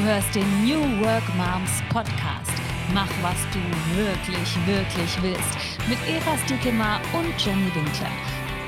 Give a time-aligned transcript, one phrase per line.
[0.00, 2.52] Du hörst den New Work Moms Podcast.
[2.94, 3.58] Mach, was du
[3.98, 5.58] wirklich, wirklich willst.
[5.90, 8.08] Mit Eva Stiekemar und Jenny Winkler.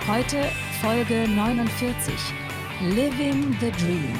[0.07, 0.51] Heute
[0.83, 2.13] Folge 49.
[2.83, 4.15] Living the Dream.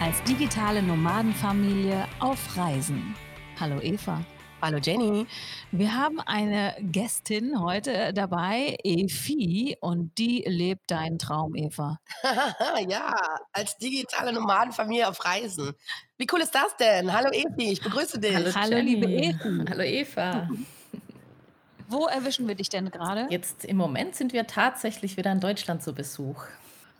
[0.00, 3.14] Als digitale Nomadenfamilie auf Reisen.
[3.58, 4.22] Hallo Eva.
[4.62, 5.26] Hallo Jenny.
[5.72, 11.98] Wir haben eine Gästin heute dabei, Efi, und die lebt deinen Traum, Eva.
[12.88, 13.14] ja,
[13.52, 15.72] als digitale Nomadenfamilie auf Reisen.
[16.18, 17.10] Wie cool ist das denn?
[17.10, 18.34] Hallo Efi, ich begrüße dich.
[18.34, 19.64] Hallo, Hallo liebe Efi.
[19.70, 20.50] Hallo Eva.
[21.88, 23.28] Wo erwischen wir dich denn gerade?
[23.30, 26.44] Jetzt im Moment sind wir tatsächlich wieder in Deutschland zu Besuch.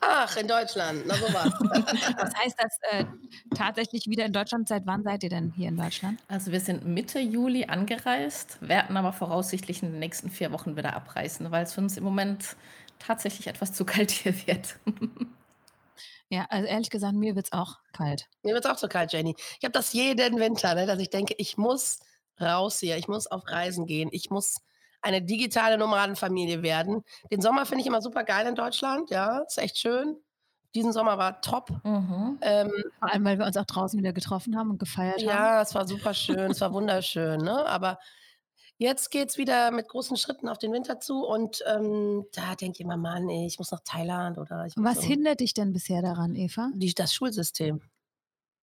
[0.01, 1.53] Ach, in Deutschland, na sowas.
[2.17, 3.05] Was heißt das äh,
[3.55, 4.69] tatsächlich wieder in Deutschland?
[4.69, 6.21] Seit wann seid ihr denn hier in Deutschland?
[6.29, 10.95] Also wir sind Mitte Juli angereist, werden aber voraussichtlich in den nächsten vier Wochen wieder
[10.95, 12.57] abreisen, weil es für uns im Moment
[12.99, 14.77] tatsächlich etwas zu kalt hier wird.
[16.33, 18.29] Ja, also ehrlich gesagt, mir wird es auch kalt.
[18.45, 19.35] Mir wird es auch zu kalt, Jenny.
[19.59, 21.99] Ich habe das jeden Winter, ne, dass ich denke, ich muss
[22.41, 24.59] raus hier, ich muss auf Reisen gehen, ich muss
[25.03, 27.03] eine digitale Nomadenfamilie werden.
[27.31, 30.17] Den Sommer finde ich immer super geil in Deutschland, ja, ist echt schön.
[30.75, 31.71] Diesen Sommer war top.
[31.85, 32.39] Mhm.
[32.43, 32.71] Ähm,
[33.01, 35.45] Vor allem, weil wir uns auch draußen wieder getroffen haben und gefeiert ja, haben.
[35.45, 37.41] Ja, es war super schön, es war wunderschön.
[37.41, 37.67] Ne?
[37.67, 37.99] Aber
[38.79, 42.77] jetzt geht es wieder mit großen Schritten auf den Winter zu und ähm, da denke
[42.77, 46.37] ich immer, Mann, ich muss nach Thailand oder ich Was hindert dich denn bisher daran,
[46.37, 46.71] Eva?
[46.75, 47.83] Die, das Schulsystem.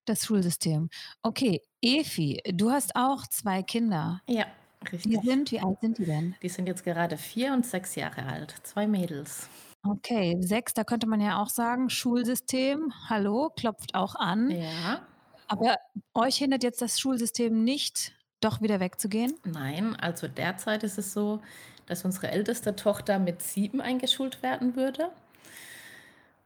[0.06, 0.90] Das Schulsystem.
[1.22, 4.22] Okay, Efi, du hast auch zwei Kinder.
[4.28, 4.46] Ja.
[4.92, 5.20] Richtig.
[5.20, 6.36] Die sind, wie alt sind die denn?
[6.42, 8.56] Die sind jetzt gerade vier und sechs Jahre alt.
[8.64, 9.50] Zwei Mädels.
[9.84, 14.52] Okay, sechs, da könnte man ja auch sagen, Schulsystem, hallo, klopft auch an.
[14.52, 15.02] Ja.
[15.48, 15.78] Aber
[16.14, 19.34] euch hindert jetzt das Schulsystem nicht, doch wieder wegzugehen?
[19.46, 21.42] Nein, also derzeit ist es so,
[21.86, 25.10] dass unsere älteste Tochter mit sieben eingeschult werden würde.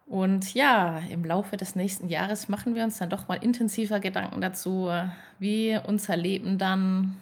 [0.06, 4.42] Und ja, im Laufe des nächsten Jahres machen wir uns dann doch mal intensiver Gedanken
[4.42, 4.90] dazu,
[5.40, 7.16] wie unser Leben dann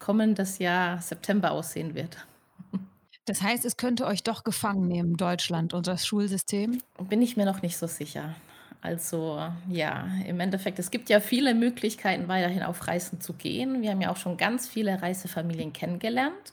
[0.00, 2.26] kommendes Jahr September aussehen wird.
[3.26, 6.82] Das heißt, es könnte euch doch gefangen nehmen, Deutschland und das Schulsystem?
[7.08, 8.34] Bin ich mir noch nicht so sicher.
[8.82, 13.82] Also ja, im Endeffekt, es gibt ja viele Möglichkeiten, weiterhin auf Reisen zu gehen.
[13.82, 16.52] Wir haben ja auch schon ganz viele Reisefamilien kennengelernt,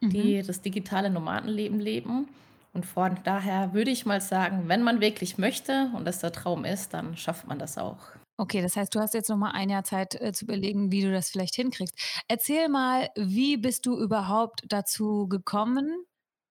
[0.00, 0.46] die mhm.
[0.46, 2.28] das digitale Nomadenleben leben.
[2.74, 6.64] Und von daher würde ich mal sagen, wenn man wirklich möchte und das der Traum
[6.64, 7.98] ist, dann schafft man das auch.
[8.38, 11.02] Okay, das heißt, du hast jetzt noch mal ein Jahr Zeit äh, zu überlegen, wie
[11.02, 11.94] du das vielleicht hinkriegst.
[12.28, 16.04] Erzähl mal, wie bist du überhaupt dazu gekommen,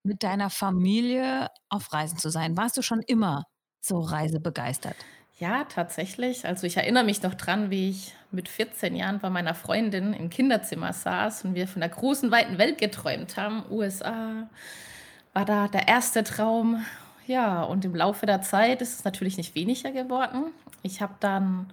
[0.04, 2.58] mit deiner Familie auf Reisen zu sein?
[2.58, 3.46] Warst du schon immer
[3.82, 5.06] so reisebegeistert?
[5.40, 6.46] Ja, tatsächlich.
[6.46, 10.30] Also ich erinnere mich noch dran, wie ich mit 14 Jahren bei meiner Freundin im
[10.30, 13.64] Kinderzimmer saß und wir von der großen, weiten Welt geträumt haben.
[13.72, 14.48] USA
[15.34, 16.86] war da der erste Traum.
[17.28, 20.52] Ja, und im Laufe der Zeit ist es natürlich nicht weniger geworden.
[20.84, 21.72] Ich habe dann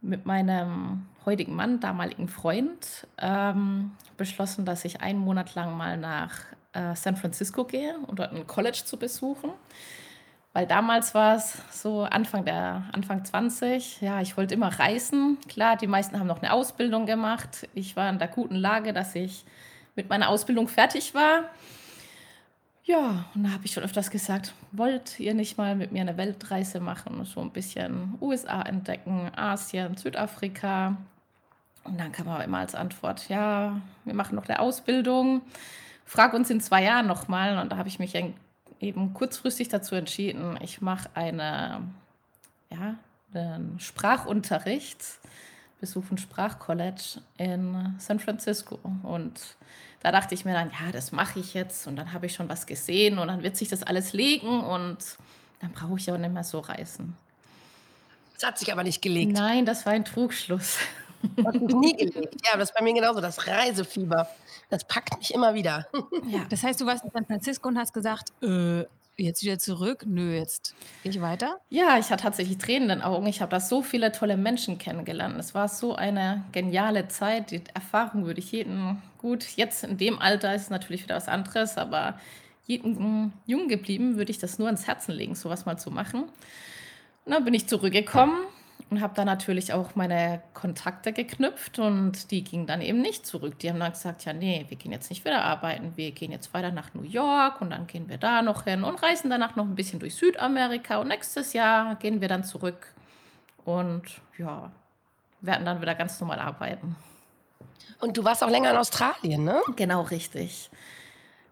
[0.00, 6.40] mit meinem heutigen Mann, damaligen Freund, ähm, beschlossen, dass ich einen Monat lang mal nach
[6.72, 9.50] äh, San Francisco gehe, um dort ein College zu besuchen.
[10.52, 15.38] Weil damals war es so Anfang der Anfang 20, ja, ich wollte immer reisen.
[15.48, 17.68] Klar, die meisten haben noch eine Ausbildung gemacht.
[17.74, 19.44] Ich war in der guten Lage, dass ich
[19.94, 21.44] mit meiner Ausbildung fertig war.
[22.88, 26.16] Ja, und da habe ich schon öfters gesagt, wollt ihr nicht mal mit mir eine
[26.16, 27.22] Weltreise machen?
[27.26, 30.96] So ein bisschen USA entdecken, Asien, Südafrika.
[31.84, 35.42] Und dann kam aber immer als Antwort, ja, wir machen noch eine Ausbildung.
[36.06, 37.58] Frag uns in zwei Jahren nochmal.
[37.58, 38.14] Und da habe ich mich
[38.80, 41.82] eben kurzfristig dazu entschieden, ich mache eine,
[42.70, 42.94] ja,
[43.34, 45.04] einen Sprachunterricht,
[45.78, 48.78] besuche ein Sprachcollege in San Francisco.
[49.02, 49.58] Und
[50.00, 52.48] da dachte ich mir dann, ja, das mache ich jetzt und dann habe ich schon
[52.48, 54.98] was gesehen und dann wird sich das alles legen und
[55.60, 57.16] dann brauche ich auch nicht mehr so reisen.
[58.34, 59.32] Das hat sich aber nicht gelegt.
[59.32, 60.76] Nein, das war ein Trugschluss.
[61.36, 62.46] Das hat sich nie gelegt.
[62.46, 64.28] Ja, das ist bei mir genauso, das Reisefieber.
[64.70, 65.88] Das packt mich immer wieder.
[66.28, 68.84] Ja, das heißt, du warst in San Francisco und hast gesagt, äh,
[69.20, 70.04] Jetzt wieder zurück?
[70.06, 71.58] Nö, jetzt gehe ich weiter?
[71.70, 73.26] Ja, ich hatte tatsächlich Tränen in den Augen.
[73.26, 75.36] Ich habe da so viele tolle Menschen kennengelernt.
[75.40, 77.50] Es war so eine geniale Zeit.
[77.50, 81.26] Die Erfahrung würde ich jedem, gut, jetzt in dem Alter ist es natürlich wieder was
[81.26, 82.20] anderes, aber
[82.64, 86.22] jedem jung geblieben würde ich das nur ans Herzen legen, sowas mal zu machen.
[87.24, 88.38] Und dann bin ich zurückgekommen
[88.90, 93.58] und habe da natürlich auch meine Kontakte geknüpft und die gingen dann eben nicht zurück.
[93.58, 96.54] Die haben dann gesagt, ja, nee, wir gehen jetzt nicht wieder arbeiten, wir gehen jetzt
[96.54, 99.66] weiter nach New York und dann gehen wir da noch hin und reisen danach noch
[99.66, 102.94] ein bisschen durch Südamerika und nächstes Jahr gehen wir dann zurück
[103.64, 104.02] und
[104.38, 104.70] ja,
[105.40, 106.96] werden dann wieder ganz normal arbeiten.
[108.00, 109.60] Und du warst auch länger in Australien, ne?
[109.76, 110.70] Genau, richtig.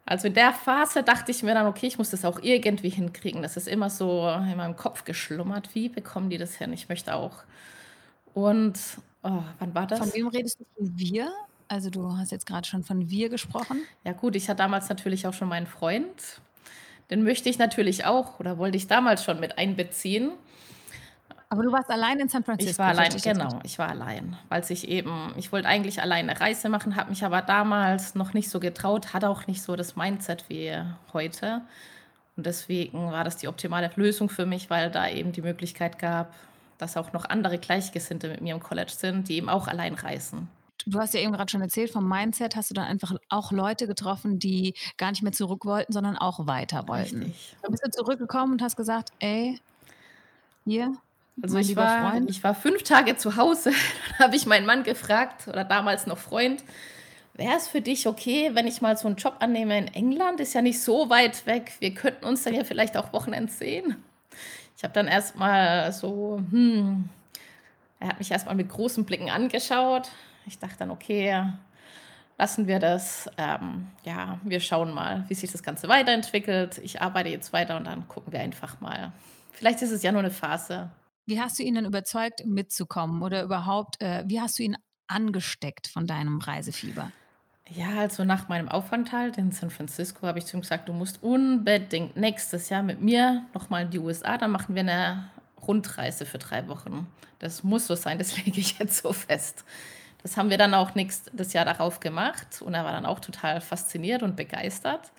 [0.07, 3.43] Also in der Phase dachte ich mir dann, okay, ich muss das auch irgendwie hinkriegen.
[3.43, 5.75] Das ist immer so in meinem Kopf geschlummert.
[5.75, 6.73] Wie bekommen die das hin?
[6.73, 7.43] Ich möchte auch.
[8.33, 8.79] Und
[9.25, 9.99] oh, wann war das?
[9.99, 11.33] Von wem redest du von wir?
[11.67, 13.83] Also du hast jetzt gerade schon von wir gesprochen.
[14.05, 16.41] Ja gut, ich hatte damals natürlich auch schon meinen Freund.
[17.11, 20.31] Den möchte ich natürlich auch oder wollte ich damals schon mit einbeziehen.
[21.49, 22.73] Aber du warst allein in San Francisco.
[22.73, 26.41] Ich war allein, genau, ich war allein, weil ich eben, ich wollte eigentlich alleine eine
[26.41, 29.95] Reise machen, habe mich aber damals noch nicht so getraut, hatte auch nicht so das
[29.95, 30.75] Mindset wie
[31.13, 31.63] heute.
[32.37, 36.35] Und deswegen war das die optimale Lösung für mich, weil da eben die Möglichkeit gab,
[36.79, 40.49] dass auch noch andere Gleichgesinnte mit mir im College sind, die eben auch allein reisen.
[40.85, 43.87] Du hast ja eben gerade schon erzählt, vom Mindset hast du dann einfach auch Leute
[43.87, 47.23] getroffen, die gar nicht mehr zurück wollten, sondern auch weiter wollten.
[47.25, 47.57] Richtig.
[47.63, 49.61] Dann bist du zurückgekommen und hast gesagt, ey,
[50.65, 50.93] hier,
[51.43, 52.31] also ich war, Freund.
[52.31, 53.71] ich war fünf Tage zu Hause,
[54.11, 56.65] dann habe ich meinen Mann gefragt, oder damals noch Freund,
[57.35, 60.41] wäre es für dich okay, wenn ich mal so einen Job annehme in England?
[60.41, 61.73] Ist ja nicht so weit weg.
[61.81, 63.97] Wir könnten uns dann ja vielleicht auch Wochenends sehen.
[64.77, 67.09] Ich habe dann erstmal so, hm,
[68.01, 70.11] er hat mich erstmal mit großen Blicken angeschaut.
[70.47, 71.45] Ich dachte dann, okay,
[72.39, 73.29] lassen wir das.
[73.39, 76.79] Ähm, ja, wir schauen mal, wie sich das Ganze weiterentwickelt.
[76.79, 79.13] Ich arbeite jetzt weiter und dann gucken wir einfach mal.
[79.53, 80.91] Vielleicht ist es ja nur eine Phase.
[81.27, 84.77] Wie hast du ihn dann überzeugt, mitzukommen oder überhaupt, äh, wie hast du ihn
[85.09, 87.11] angesteckt von deinem Reisefieber?
[87.69, 91.25] Ja, also nach meinem Aufenthalt in San Francisco habe ich zu ihm gesagt, du musst
[91.25, 95.29] unbedingt nächstes Jahr mit mir nochmal in die USA, dann machen wir eine
[95.67, 97.09] Rundreise für drei Wochen.
[97.41, 99.65] Das muss so sein, das lege ich jetzt so fest.
[100.23, 103.61] Das haben wir dann auch nächstes Jahr darauf gemacht und er war dann auch total
[103.61, 105.11] fasziniert und begeistert.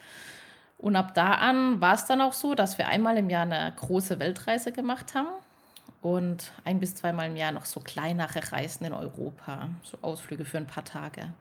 [0.78, 3.74] Und ab da an war es dann auch so, dass wir einmal im Jahr eine
[3.76, 5.28] große Weltreise gemacht haben
[6.02, 10.58] und ein bis zweimal im Jahr noch so kleinere Reisen in Europa, so Ausflüge für
[10.58, 11.34] ein paar Tage.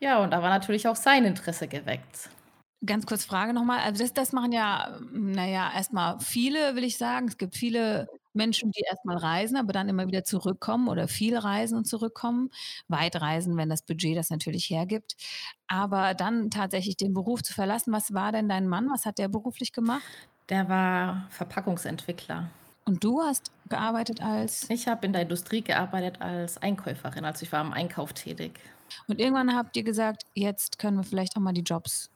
[0.00, 2.30] Ja, und da war natürlich auch sein Interesse geweckt.
[2.84, 3.80] Ganz kurz Frage nochmal.
[3.80, 7.28] Also das, das machen ja, naja, erstmal viele, will ich sagen.
[7.28, 11.78] Es gibt viele Menschen, die erstmal reisen, aber dann immer wieder zurückkommen oder viel reisen
[11.78, 12.50] und zurückkommen.
[12.88, 15.14] Weit reisen, wenn das Budget das natürlich hergibt.
[15.66, 17.92] Aber dann tatsächlich den Beruf zu verlassen.
[17.92, 18.90] Was war denn dein Mann?
[18.90, 20.28] Was hat der beruflich gemacht?
[20.48, 22.50] Der war Verpackungsentwickler.
[22.84, 24.68] Und du hast gearbeitet als?
[24.68, 28.60] Ich habe in der Industrie gearbeitet als Einkäuferin, also ich war im Einkauf tätig.
[29.08, 32.10] Und irgendwann habt ihr gesagt, jetzt können wir vielleicht auch mal die Jobs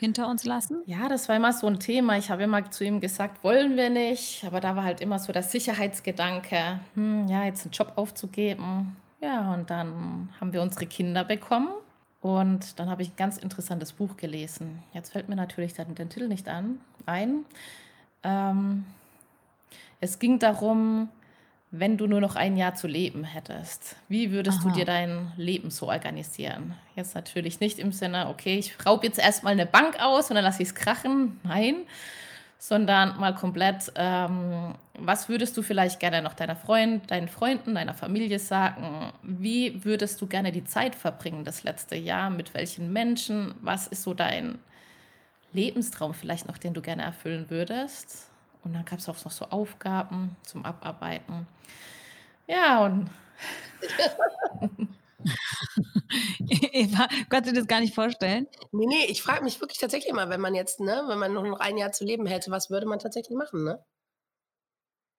[0.00, 0.82] hinter uns lassen?
[0.86, 2.16] Ja, das war immer so ein Thema.
[2.16, 4.44] Ich habe immer zu ihm gesagt, wollen wir nicht.
[4.44, 8.96] Aber da war halt immer so der Sicherheitsgedanke, hm, ja, jetzt einen Job aufzugeben.
[9.20, 11.68] Ja, und dann haben wir unsere Kinder bekommen.
[12.22, 14.82] Und dann habe ich ein ganz interessantes Buch gelesen.
[14.92, 17.44] Jetzt fällt mir natürlich dann den Titel nicht an, ein.
[18.22, 18.84] Ähm,
[20.00, 21.08] es ging darum,
[21.70, 24.68] wenn du nur noch ein Jahr zu leben hättest, wie würdest Aha.
[24.68, 26.74] du dir dein Leben so organisieren?
[26.96, 30.44] Jetzt natürlich nicht im Sinne, okay, ich raube jetzt erstmal eine Bank aus und dann
[30.44, 31.38] lasse ich es krachen.
[31.44, 31.76] Nein,
[32.58, 37.94] sondern mal komplett, ähm, was würdest du vielleicht gerne noch deiner Freund, deinen Freunden, deiner
[37.94, 39.12] Familie sagen?
[39.22, 42.30] Wie würdest du gerne die Zeit verbringen, das letzte Jahr?
[42.30, 43.54] Mit welchen Menschen?
[43.62, 44.58] Was ist so dein
[45.52, 48.29] Lebenstraum vielleicht noch, den du gerne erfüllen würdest?
[48.62, 51.46] Und dann gab es auch noch so Aufgaben zum Abarbeiten.
[52.46, 53.08] Ja, und.
[56.48, 58.46] Eva, kannst du dir das gar nicht vorstellen?
[58.72, 61.60] Nee, nee, ich frage mich wirklich tatsächlich mal, wenn man jetzt, ne, wenn man noch
[61.60, 63.84] ein Jahr zu leben hätte, was würde man tatsächlich machen, ne?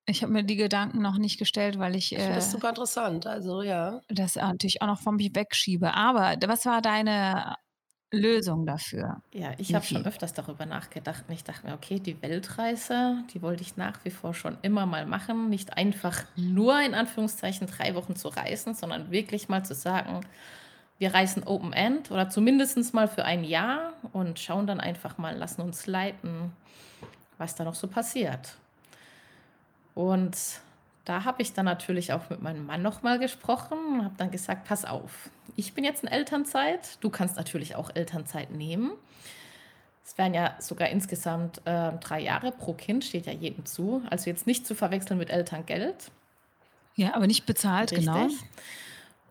[0.06, 2.12] Ich habe mir die Gedanken noch nicht gestellt, weil ich.
[2.12, 4.00] Ich finde das äh, super interessant, also ja.
[4.08, 5.94] Das natürlich auch noch von mich wegschiebe.
[5.94, 7.54] Aber was war deine
[8.12, 9.22] Lösung dafür.
[9.32, 13.40] Ja, ich habe schon öfters darüber nachgedacht und ich dachte mir, okay, die Weltreise, die
[13.42, 15.48] wollte ich nach wie vor schon immer mal machen.
[15.48, 20.20] Nicht einfach nur in Anführungszeichen drei Wochen zu reisen, sondern wirklich mal zu sagen,
[20.98, 25.36] wir reisen Open End oder zumindest mal für ein Jahr und schauen dann einfach mal,
[25.36, 26.52] lassen uns leiten,
[27.38, 28.56] was da noch so passiert.
[29.94, 30.36] Und
[31.04, 34.66] da habe ich dann natürlich auch mit meinem Mann nochmal gesprochen und habe dann gesagt,
[34.66, 38.92] pass auf, ich bin jetzt in Elternzeit, du kannst natürlich auch Elternzeit nehmen.
[40.04, 44.02] Es wären ja sogar insgesamt äh, drei Jahre pro Kind, steht ja jedem zu.
[44.10, 46.10] Also jetzt nicht zu verwechseln mit Elterngeld.
[46.94, 48.06] Ja, aber nicht bezahlt, Richtig.
[48.06, 48.28] genau.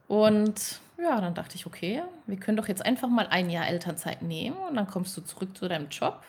[0.08, 4.22] Und ja, dann dachte ich, okay, wir können doch jetzt einfach mal ein Jahr Elternzeit
[4.22, 6.24] nehmen und dann kommst du zurück zu deinem Job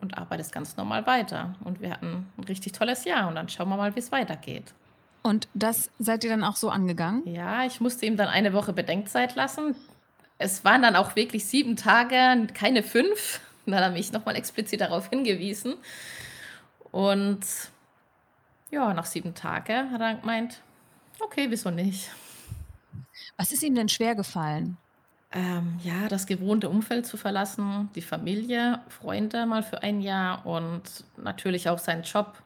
[0.00, 1.54] und arbeitest ganz normal weiter.
[1.64, 4.74] Und wir hatten ein richtig tolles Jahr und dann schauen wir mal, wie es weitergeht.
[5.22, 7.22] Und das seid ihr dann auch so angegangen?
[7.26, 9.74] Ja, ich musste ihm dann eine Woche Bedenkzeit lassen.
[10.38, 13.40] Es waren dann auch wirklich sieben Tage, keine fünf.
[13.66, 15.74] Dann hat er mich nochmal explizit darauf hingewiesen.
[16.90, 17.40] Und
[18.70, 20.60] ja, nach sieben Tagen hat er gemeint,
[21.20, 22.10] okay, wieso nicht?
[23.36, 24.76] Was ist ihm denn schwer gefallen?
[25.30, 30.82] Ähm, ja, das gewohnte Umfeld zu verlassen, die Familie, Freunde mal für ein Jahr und
[31.18, 32.42] natürlich auch seinen Job.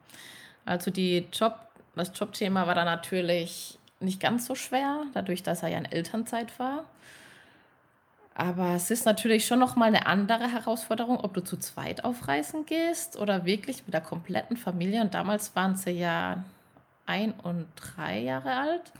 [0.65, 1.55] Also die Job,
[1.95, 6.59] das Jobthema war dann natürlich nicht ganz so schwer, dadurch, dass er ja in Elternzeit
[6.59, 6.85] war.
[8.35, 12.29] Aber es ist natürlich schon noch mal 'ne andere Herausforderung, ob du zu zweit auf
[12.29, 15.03] Reisen gehst oder wirklich mit der kompletten Familie.
[15.03, 16.43] Und damals waren sie ja
[17.07, 18.93] ein und drei Jahre alt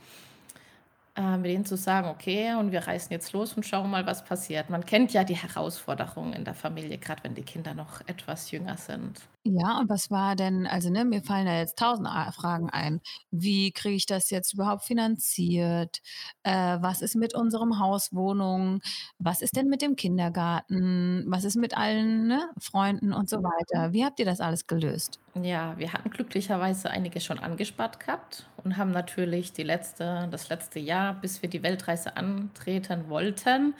[1.15, 4.23] äh, mit denen zu sagen, okay, und wir reisen jetzt los und schauen mal, was
[4.25, 4.69] passiert.
[4.69, 8.77] Man kennt ja die Herausforderungen in der Familie, gerade wenn die Kinder noch etwas jünger
[8.77, 9.21] sind.
[9.45, 13.01] Ja, und was war denn also, ne, mir fallen da jetzt tausend Fragen ein.
[13.29, 15.99] Wie kriege ich das jetzt überhaupt finanziert?
[16.43, 18.79] Äh, was ist mit unserem Haus, Wohnung?
[19.19, 21.25] Was ist denn mit dem Kindergarten?
[21.27, 23.91] Was ist mit allen, ne, Freunden und so weiter?
[23.91, 25.19] Wie habt ihr das alles gelöst?
[25.35, 30.79] Ja, wir hatten glücklicherweise einige schon angespart gehabt und haben natürlich die letzte das letzte
[30.79, 33.73] Jahr, bis wir die Weltreise antreten wollten,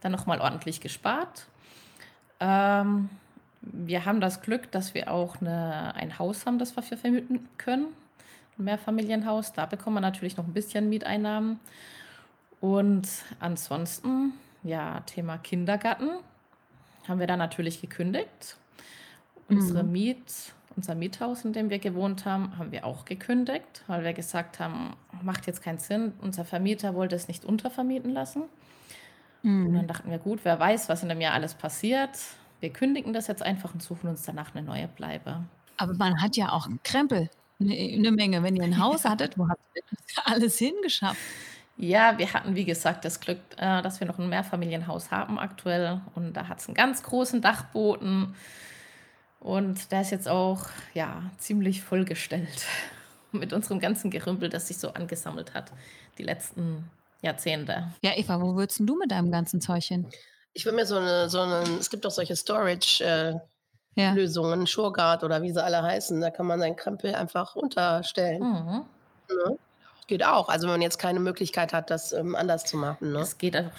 [0.00, 1.46] dann noch mal ordentlich gespart.
[2.40, 3.10] Ähm
[3.62, 7.48] wir haben das Glück, dass wir auch 'ne ein Haus haben, das wir für vermieten
[7.58, 7.86] können,
[8.58, 9.52] 'n Mehrfamilienhaus.
[9.54, 11.60] Da bekommt man natürlich noch ein bisschen Mieteinnahmen.
[12.60, 13.08] Und
[13.40, 14.34] ansonsten,
[14.64, 16.10] ja, Thema Kindergarten
[17.08, 18.58] haben wir da natürlich gekündigt.
[19.48, 19.90] Unsere Mhm.
[19.92, 24.60] Miet unser Miethaus, in dem wir gewohnt haben, haben wir auch gekündigt, weil wir gesagt
[24.60, 28.44] haben: „Macht jetzt keinen Sinn.“ Unser Vermieter wollte es nicht untervermieten lassen.
[29.64, 29.88] Und dann Mhm.
[29.88, 32.18] dachten wir: „Gut, wer weiß, was in 'nem Jahr alles passiert.
[32.60, 35.44] Wir kündigen das jetzt einfach und suchen uns danach eine neue Bleibe.“
[35.76, 38.42] Aber man hat ja auch Krempel, 'ne äh, 'ne Menge.
[38.42, 41.22] Wenn ihr ein Haus hattet, wo habt ihr alles hingeschafft?
[41.76, 46.00] Ja, wir hatten, wie gesagt, das Glück, äh, dass wir noch ein Mehrfamilienhaus haben aktuell
[46.16, 48.34] und da hat es einen ganz großen Dachboden
[49.40, 52.66] und der ist jetzt auch, ja, ziemlich vollgestellt
[53.32, 55.72] mit unserem ganzen Gerümpel, das sich so angesammelt hat
[56.18, 56.90] die letzten
[57.22, 57.92] Jahrzehnte.
[58.02, 60.06] Ja, Eva, wo würdest du mit deinem ganzen Zeug hin?
[60.58, 63.34] Ich würde mir so 'ne so 'nen es gibt doch solche Storage, äh,
[63.96, 64.18] Ja.
[64.18, 66.20] Lösungen, Shurgard oder wie sie alle heißen.
[66.20, 68.88] Da kann man seinen Krempel einfach unterstellen, Mhm.
[69.30, 69.58] ne?
[70.08, 70.48] Geht auch.
[70.48, 73.20] Also, wenn man jetzt keine Möglichkeit hat, das, ähm, anders zu machen, ne?
[73.20, 73.70] Es geht auch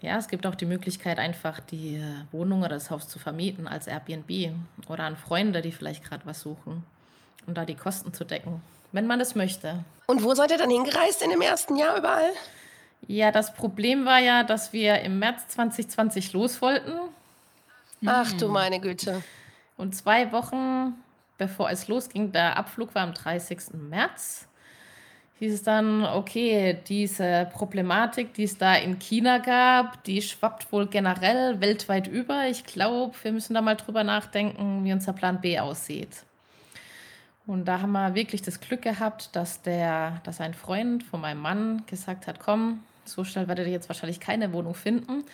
[0.00, 3.66] ja, es gibt auch die Möglichkeit, einfach die, äh, Wohnung oder das Haus zu vermieten
[3.68, 4.54] als Airbnb
[4.88, 6.84] oder an Freunde, die vielleicht gerade was suchen,
[7.46, 9.84] um da die Kosten zu decken, wenn man das möchte.
[10.06, 12.32] Und wo seid ihr dann hingereist in dem ersten Jahr überall?
[13.06, 16.92] Ja, das Problem war ja, dass wir im März 2020 los wollten
[18.06, 18.52] Ach du Mhm.
[18.52, 19.24] meine Güte.
[19.76, 20.94] und 2 Wochen
[21.38, 23.88] bevor es losging der Abflug war am 30.
[23.90, 24.48] März,
[25.40, 30.86] hieß es dann: „Okay, diese Problematik, die es da in China gab, die schwappt wohl
[30.88, 32.48] generell weltweit über.
[32.48, 36.24] Ich glaube, wir müssen da mal drüber nachdenken, wie unser Plan B aussieht.“
[37.48, 41.40] Und da haben wir wirklich das Glück gehabt, dass der dass ein Freund von meinem
[41.40, 45.24] Mann gesagt hat: „Komm, so schnell werdet ihr jetzt wahrscheinlich keine Wohnung finden.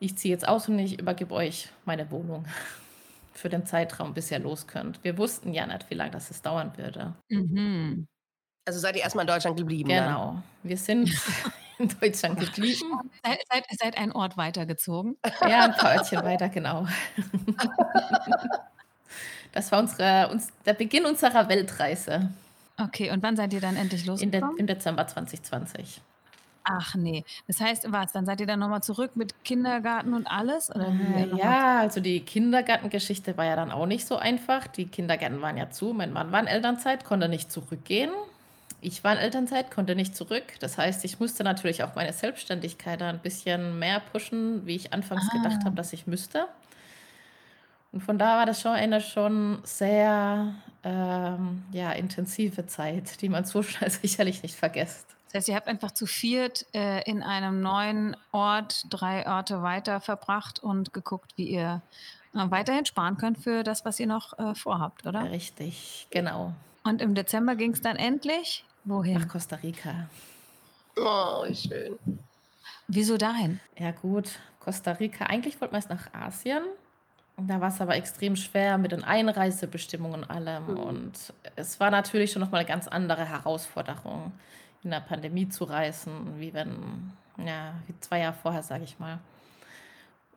[0.00, 2.46] Ich ziehe jetzt aus und ich übergebe euch meine Wohnung
[3.34, 6.42] für den Zeitraum, bis ihr los könnt.“ Wir wussten ja nicht, wie lang das es
[6.42, 7.14] dauern würde.
[7.30, 8.06] Mhm.
[8.66, 10.18] Also, seid ihr erst mal in Deutschland geblieben dann?
[10.18, 10.42] Genau.
[10.62, 11.14] Wir sind
[11.78, 13.10] in Deutschland geblieben.
[13.24, 15.16] Seid seid seid einen Ort weitergezogen?
[15.42, 16.86] Ja, 'n paar Örtchen weiter, genau.
[19.52, 22.30] Das war unsere uns der Beginn unserer Weltreise
[22.78, 24.58] Okay, und wann seid ihr dann endlich losgekommen?
[24.58, 26.02] im Dezember 2020.
[26.64, 27.22] Ach ne.
[27.46, 30.68] Das heißt, was, dann seid ihr dann noch mal zurück mit Kindergarten und alles?
[30.74, 34.66] Äh, ja, also die Kindergartengeschichte war ja dann auch nicht so einfach.
[34.66, 35.92] Die Kindergärten waren ja zu.
[35.92, 38.10] Mein Mann war in Elternzeit, konnte nicht zurückgehen.
[38.80, 40.54] Ich war in Elternzeit, konnte nicht zurück.
[40.60, 44.92] Das heißt, ich musste natürlich auch meine Selbstständigkeit da 'n bisschen mehr pushen, wie ich
[44.92, 45.66] anfangs gedacht Ah.
[45.66, 46.46] habe, dass ich müsste.
[47.96, 53.46] Und von da war das schon eine schon sehr, ähm, ja, intensive Zeit, die man
[53.46, 55.06] so schnell sicherlich nicht vergisst.
[55.24, 60.02] Das heißt, ihr habt einfach zu viert, äh, in einem neuen Ort 3 Orte weiter
[60.02, 61.80] verbracht und geguckt, wie ihr,
[62.34, 65.30] äh, weiterhin sparen könnt für das, was ihr noch, äh, vorhabt, oder?
[65.30, 66.52] Richtig, genau.
[66.84, 69.26] Und im Dezember ging's dann endlich Nach wohin?
[69.26, 70.10] Costa Rica.
[70.98, 71.98] Oh, wie schön.
[72.88, 73.58] Wieso dahin?
[73.78, 76.62] Ja gut, Costa Rica eigentlich wollten wir erst nach Asien.
[77.38, 80.68] Da war's aber extrem schwer mit den Einreisebestimmungen und allem.
[80.68, 80.78] Mhm.
[80.78, 84.32] Und es war natürlich schon noch mal 'ne ganz andere Herausforderung,
[84.82, 89.18] in der Pandemie zu reisen, wie wenn ja, wie 2 Jahre vorher, sage ich mal.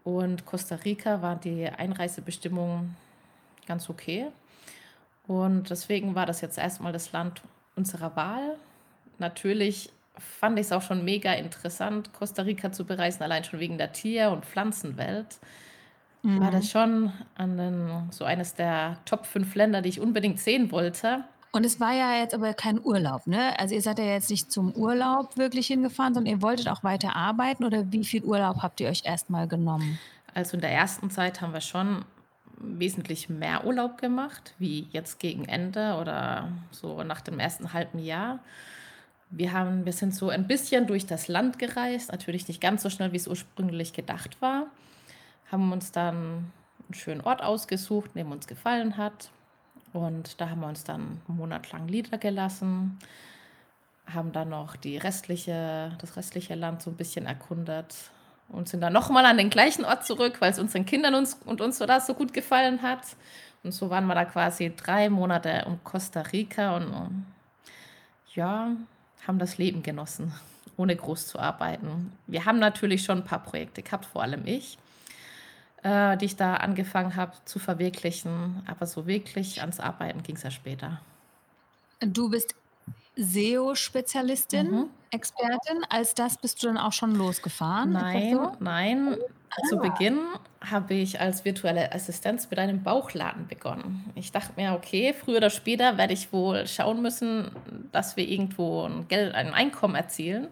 [0.03, 2.95] Und Costa Rica war die Einreisebestimmung
[3.67, 4.27] ganz okay.
[5.27, 7.41] Und deswegen war das jetzt erst mal das Land
[7.75, 8.57] unserer Wahl.
[9.19, 13.93] Natürlich fand ich's auch schon mega interessant, Costa Rica zu bereisen, allein schon wegen der
[13.93, 15.37] Tier und Pflanzenwelt.
[16.21, 16.51] War Mhm.
[16.51, 21.23] das schon an den so eines der Top 5 Länder, die ich unbedingt sehen wollte.
[21.51, 23.57] Und es war ja jetzt aber kein Urlaub, ne?
[23.59, 27.15] Also, ihr seid ja jetzt nicht zum Urlaub wirklich hingefahren, sondern ihr wolltet auch weiter
[27.15, 29.97] arbeiten oder wie viel Urlaub habt ihr euch erst mal genommen?
[30.35, 32.05] Also, in der ersten Zeit haben wir schon
[32.61, 38.39] wesentlich mehr Urlaub gemacht, wie jetzt gegen Ende oder so nach dem ersten halben Jahr.
[39.31, 42.89] wir, haben, wir sind so ein bisschen durch das Land gereist, natürlich nicht ganz so
[42.89, 44.65] schnell, wie es ursprünglich gedacht war.
[45.51, 46.51] Haben uns dann
[46.87, 49.29] einen schönen Ort ausgesucht, der uns gefallen hat.
[49.93, 52.99] Und da haben wir uns dann einen Monat lang niedergelassen,
[54.05, 57.95] haben dann noch die restliche, das restliche Land so ein bisschen erkundet
[58.49, 61.61] und sind dann nochmal an den gleichen Ort zurück, weil es unseren Kindern uns, und
[61.61, 63.01] uns so das so gut gefallen hat.
[63.63, 67.25] Und so waren wir da quasi drei Monate um Costa Rica und
[68.33, 68.71] ja,
[69.27, 70.33] haben das Leben genossen,
[70.77, 72.13] ohne groß zu arbeiten.
[72.25, 74.77] Wir haben natürlich schon ein paar Projekte gehabt, vor allem ich,
[75.83, 78.63] äh, die ich da angefangen habe zu verwirklichen.
[78.67, 81.01] Aber so wirklich ans Arbeiten ging es ja später.
[81.99, 82.55] Du bist
[83.15, 84.89] SEO-Spezialistin, mhm.
[85.11, 85.83] Expertin.
[85.89, 87.91] Als das bist du dann auch schon losgefahren?
[87.91, 88.51] Nein, so?
[88.59, 89.17] nein.
[89.49, 89.67] Ah.
[89.67, 90.19] Zu Beginn
[90.61, 94.05] habe ich als virtuelle Assistenz mit einem Bauchladen begonnen.
[94.15, 97.51] Ich dachte mir, okay, früher oder später werde ich wohl schauen müssen,
[97.91, 100.47] dass wir irgendwo ein, Geld, ein Einkommen erzielen.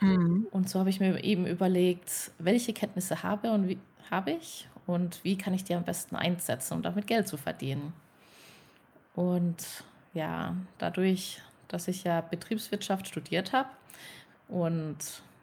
[0.00, 0.46] Mhm.
[0.50, 3.78] Und so habe ich mir eben überlegt, welche Kenntnisse habe und wie
[4.10, 7.92] habe ich und wie kann ich die am besten einsetzen, um damit Geld zu verdienen.
[9.14, 11.40] Und ja, dadurch
[11.72, 13.68] dass ich ja Betriebswirtschaft studiert habe
[14.48, 14.98] und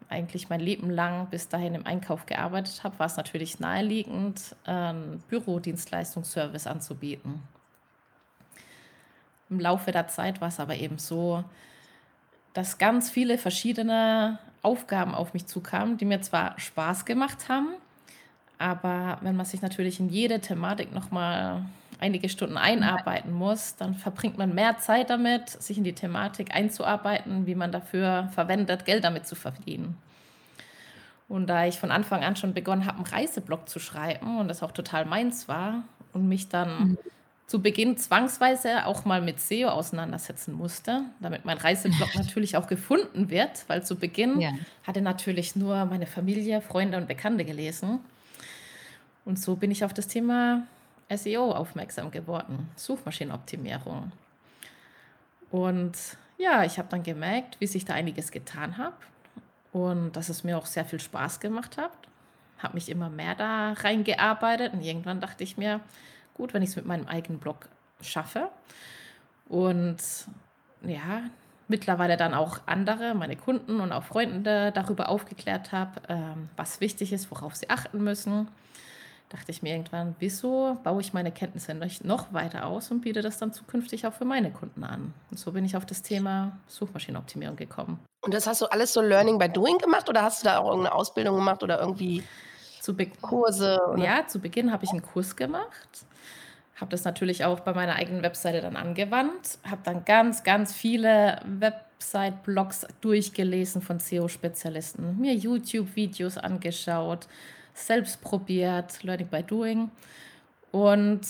[0.10, 5.24] eigentlich mein Leben lang bis dahin im Einkauf gearbeitet habe, war es natürlich naheliegend, einen
[5.28, 7.44] Bürodienstleistungsservice anzubieten.
[9.50, 11.44] Im Laufe der Zeit war es aber eben so,
[12.54, 17.70] dass ganz viele verschiedene Aufgaben auf mich zukamen, die mir zwar Spaß gemacht haben,
[18.60, 21.64] aber wenn man sich natürlich in jede Thematik nochmal
[22.00, 27.48] einige Stunden einarbeiten muss, dann verbringt man mehr Zeit damit, sich in die Thematik einzuarbeiten,
[27.48, 29.98] wie man dafür verwendet, Geld damit zu verdienen.
[31.30, 34.62] Und da ich von Anfang an schon begonnen habe, einen Reiseblog zu schreiben und das
[34.62, 36.98] auch total meins war und mich dann mhm.
[37.48, 43.30] zu Beginn zwangsweise auch mal mit SEO auseinandersetzen musste, damit mein Reiseblog natürlich auch gefunden
[43.30, 44.52] wird, weil zu Beginn ja.
[44.84, 48.00] hatte natürlich nur meine Familie, Freunde und Bekannte gelesen.
[49.26, 50.64] Und so bin ich auf das Thema
[51.10, 54.12] SEO aufmerksam geworden, Suchmaschinenoptimierung.
[55.52, 55.98] Und
[56.38, 58.94] ja, ich habe dann gemerkt, wie sich da einiges getan hat
[59.72, 61.92] und dass es mir auch sehr viel Spaß gemacht hat.
[62.60, 65.82] Habe mich immer mehr da reingearbeitet und irgendwann dachte ich mir,
[66.36, 67.68] gut, wenn ich es mit meinem eigenen Blog
[68.02, 68.50] schaffe
[69.48, 69.98] und
[70.84, 71.24] ja,
[71.68, 77.12] mittlerweile dann auch andere, meine Kunden und auch Freunde darüber aufgeklärt habe, ähm, was wichtig
[77.12, 78.48] ist, worauf sie achten müssen
[79.30, 83.38] dachte ich mir irgendwann, wieso baue ich meine Kenntnisse noch weiter aus und biete das
[83.38, 85.14] dann zukünftig auch für meine Kunden an?
[85.30, 88.00] Und so bin ich auf das Thema Suchmaschinenoptimierung gekommen.
[88.22, 90.70] Und das hast du alles so Learning by Doing gemacht oder hast du da auch
[90.70, 92.24] irgendeine Ausbildung gemacht oder irgendwie
[92.82, 93.80] zu Kurse?
[93.92, 94.04] Oder?
[94.04, 96.06] Ja, zu Beginn habe ich einen Kurs gemacht.
[96.76, 99.60] Habe das natürlich auch bei meiner eigenen Webseite dann angewandt.
[99.70, 107.28] Habe dann ganz, ganz viele Website-Blogs durchgelesen von SEO-Spezialisten, mir YouTube-Videos angeschaut,
[107.86, 109.92] selbst probiert, Learning by Doing.
[110.72, 111.22] Und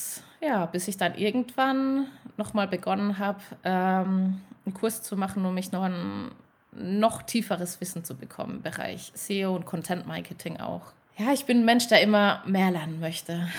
[0.42, 2.08] ja, bis ich dann irgendwann
[2.38, 6.32] nochmal begonnen habe, ähm, einen Kurs zu machen, um mich noch ein
[6.72, 10.94] noch tieferes Wissen zu bekommen im Bereich SEO und Content Marketing auch.
[11.18, 13.48] Ja, ich bin ein Mensch, der immer mehr lernen möchte.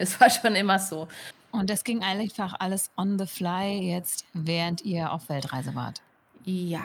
[0.00, 1.08] Es war schon immer so.
[1.50, 6.02] Und das ging einfach alles on the fly jetzt, während ihr auf Weltreise wart.
[6.44, 6.84] Ja.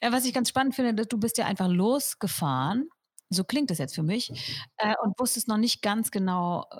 [0.00, 2.88] ja was ich ganz spannend finde, du bist ja einfach losgefahren
[3.30, 4.30] so klingt das jetzt für mich.
[4.76, 6.76] Äh, und wusstest noch nicht ganz genau, äh,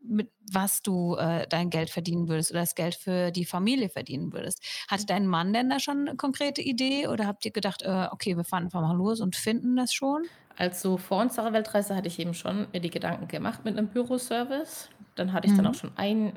[0.00, 4.32] mit was du äh, dein Geld verdienen würdest oder das Geld für die Familie verdienen
[4.32, 4.62] würdest.
[4.88, 8.36] Hatte dein Mann denn da schon eine konkrete Idee oder habt ihr gedacht, äh, okay,
[8.36, 10.22] wir fahren einfach mal los und finden das schon?
[10.56, 14.88] Also vor unserer Weltreise hatte ich eben schon mir die Gedanken gemacht mit einem Büroservice.
[15.14, 15.58] Dann hatte ich mhm.
[15.58, 16.32] dann auch schon ein,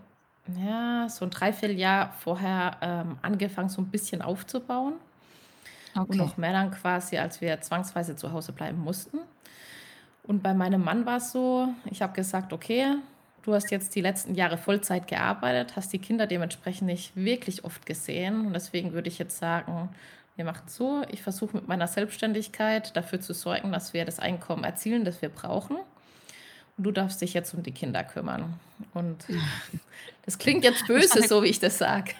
[0.63, 4.93] ja, so ein Dreivierteljahr vorher ähm, angefangen, so ein bisschen aufzubauen.
[5.95, 6.06] Okay.
[6.08, 9.19] Und noch mehr dann quasi, als wir zwangsweise zu Hause bleiben mussten.
[10.24, 12.96] Und bei meinem Mann war es so, ich habe gesagt, okay,
[13.44, 17.86] du hast jetzt die letzten Jahre Vollzeit gearbeitet, hast die Kinder dementsprechend nicht wirklich oft
[17.86, 18.46] gesehen.
[18.46, 19.90] Und deswegen würde ich jetzt sagen,
[20.36, 24.64] wir machen so, ich versuche mit meiner Selbstständigkeit dafür zu sorgen, dass wir das Einkommen
[24.64, 25.78] erzielen, das wir brauchen.
[26.82, 28.60] Du darfst dich jetzt um die Kinder kümmern.
[28.94, 29.26] Und
[30.26, 32.13] das klingt jetzt böse, so wie ich das sage.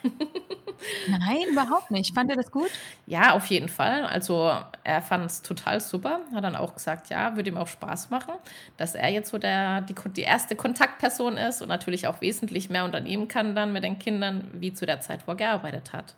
[1.08, 2.14] Nein, überhaupt nicht.
[2.14, 2.70] Fand er das gut?
[3.06, 4.06] Ja, auf jeden Fall.
[4.06, 4.52] Also
[4.84, 6.22] er fand es total super.
[6.34, 8.34] Hat dann auch gesagt, ja, würde ihm auch Spaß machen,
[8.78, 12.86] dass er jetzt so der, die, die erste Kontaktperson ist und natürlich auch wesentlich mehr
[12.86, 16.16] unternehmen kann dann mit den Kindern, wie zu der Zeit, wo er gearbeitet hat.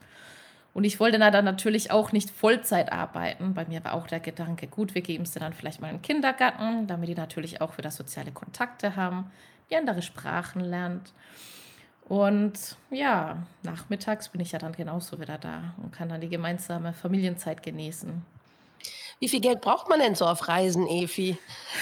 [0.73, 3.53] Und ich wollte dann natürlich auch nicht Vollzeit arbeiten.
[3.53, 6.01] Bei mir war auch der Gedanke, gut, wir geben es dann vielleicht mal in den
[6.01, 9.31] Kindergarten, damit die natürlich auch wieder soziale Kontakte haben,
[9.69, 11.13] die andere Sprachen lernt.
[12.09, 16.93] Und ja, nachmittags bin ich ja dann genauso wieder da und kann dann die gemeinsame
[16.93, 18.25] Familienzeit genießen.
[19.19, 21.37] Wie viel Geld braucht man denn so auf Reisen, Efi?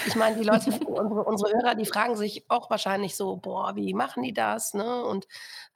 [0.06, 3.94] Ich meine, die Leute, unsere, unsere Hörer, die fragen sich auch wahrscheinlich so, boah, wie
[3.94, 4.74] machen die das?
[4.74, 5.02] Ne?
[5.04, 5.26] Und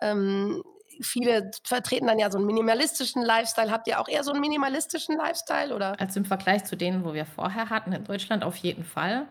[0.01, 0.63] ähm,
[1.01, 3.71] viele vertreten dann ja so einen minimalistischen Lifestyle.
[3.71, 5.99] Habt ihr auch eher so einen minimalistischen Lifestyle oder?
[6.01, 9.27] Also im Vergleich zu denen, wo wir vorher hatten in Deutschland auf jeden Fall.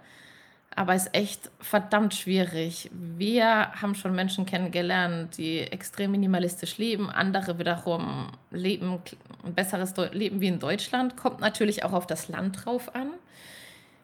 [0.78, 2.90] Aber es ist echt verdammt schwierig.
[2.92, 7.10] Wir haben schon Menschen kennengelernt, die extrem minimalistisch leben.
[7.10, 9.00] Andere wiederum leben
[9.46, 11.16] ein besseres Leben wie in Deutschland.
[11.16, 13.12] Kommt natürlich auch auf das Land drauf an.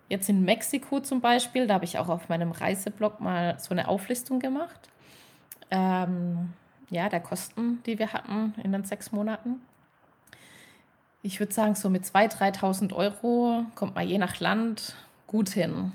[0.07, 3.89] Jetzt in Mexiko zum Beispiel, da habe ich auch auf meinem Reiseblog mal so eine
[3.89, 4.89] Auflistung gemacht.
[5.71, 6.53] Ähm,
[6.91, 9.61] ja, der Kosten, die wir hatten in den sechs Monaten.
[11.23, 15.93] Ich würde sagen, so mit 2.000, 3.000 Euro kommt man je nach Land gut hin.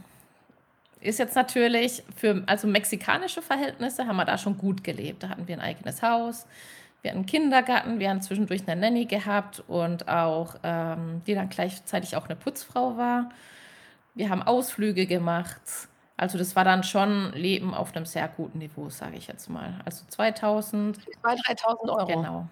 [1.01, 5.23] Ist jetzt natürlich für also mexikanische Verhältnisse haben wir da schon gut gelebt.
[5.23, 6.47] Da hatten wir ein eigenes Haus,
[7.03, 11.51] wir hatten einen Kindergarten, wir haben zwischendurch eine Nanny gehabt und auch, ähm, die dann
[11.51, 13.31] gleichzeitig auch eine Putzfrau war.
[14.15, 15.61] Wir haben Ausflüge gemacht.
[16.17, 19.81] Also das war dann schon Leben auf einem sehr guten Niveau, sage ich jetzt mal.
[19.85, 20.99] Also 2000.
[20.99, 22.07] 2.000, 3.000 Euro.
[22.07, 22.49] Genau.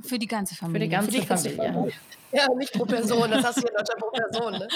[0.00, 0.88] Für die ganze Für die Familie.
[0.88, 1.72] ganze Für die ganze Familie.
[1.72, 1.94] Familie.
[2.32, 4.52] Ja, nicht pro Person, das hast du ja in Deutschland pro Person.
[4.54, 4.68] Ne?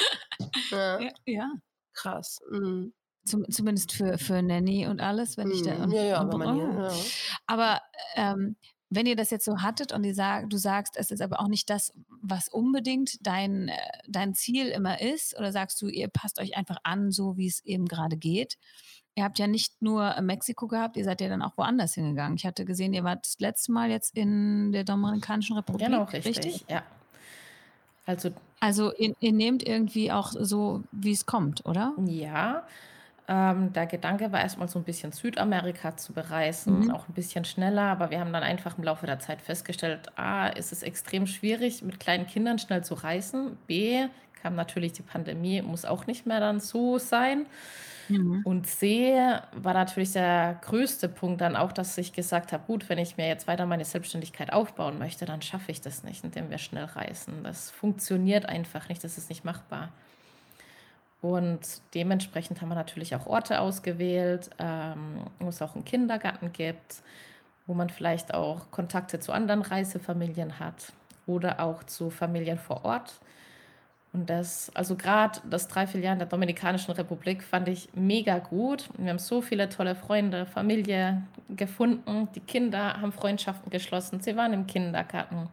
[0.70, 1.50] Ja, Ja, ja.
[1.94, 2.40] krass.
[2.50, 2.92] Mhm.
[3.24, 5.74] Zum, zumindest für, für Nanny und alles, wenn ich da.
[5.74, 5.82] Mhm.
[5.84, 6.82] Und, Ja, ja, und, wenn man oh.
[6.82, 6.92] ja.
[7.46, 7.80] Aber
[8.14, 8.56] ähm,
[8.90, 11.68] wenn ihr das jetzt so hattet und sag, du sagst, es ist aber auch nicht
[11.68, 16.57] das, was unbedingt dein, äh, dein Ziel immer ist, oder sagst du, ihr passt euch
[16.57, 18.57] einfach an, so wie es eben gerade geht.
[19.14, 22.37] Ihr habt ja nicht nur äh, Mexiko gehabt, ihr seid ja dann auch woanders hingegangen.
[22.37, 25.87] Ich hatte gesehen, ihr wart das letzte Mal jetzt in der Dominikanischen Republik.
[25.87, 26.64] Genau, richtig.
[26.68, 26.83] Ja.
[28.07, 31.94] Also Also ihr, ihr nehmt irgendwie auch so, wie es kommt, oder?
[32.07, 32.66] Ja,
[33.28, 36.90] ähm, der Gedanke war erstmal so ein bisschen Südamerika zu bereisen, Mhm.
[36.90, 40.48] auch ein bisschen schneller, aber wir haben dann einfach im Laufe der Zeit festgestellt, A,
[40.48, 43.58] ist es extrem schwierig, mit kleinen Kindern schnell zu reisen.
[43.66, 47.46] B, kam natürlich die Pandemie, muss auch nicht mehr dann so sein.
[48.08, 48.44] Mhm.
[48.44, 49.14] Und C
[49.52, 53.26] war natürlich der größte Punkt dann auch, dass ich gesagt habe, gut, wenn ich mir
[53.28, 57.42] jetzt weiter meine Selbstständigkeit aufbauen möchte, dann schaffe ich das nicht, indem wir schnell reisen.
[57.44, 59.92] Das funktioniert einfach nicht, das ist nicht machbar.
[61.20, 61.61] Und
[61.94, 67.02] dementsprechend haben wir natürlich auch Orte ausgewählt, ähm, wo es auch einen Kindergarten gibt,
[67.66, 70.92] wo man vielleicht auch Kontakte zu anderen Reisefamilien hat
[71.26, 73.20] oder auch zu Familien vor Ort.
[74.12, 78.88] Und das, also gerade das Dreivierteljahr in der Dominikanischen Republik fand ich mega gut.
[78.96, 82.28] Wir haben so viele tolle Freunde, Familie gefunden.
[82.35, 84.20] Die Kinder haben Freundschaften geschlossen.
[84.20, 85.48] Sie waren im Kindergarten.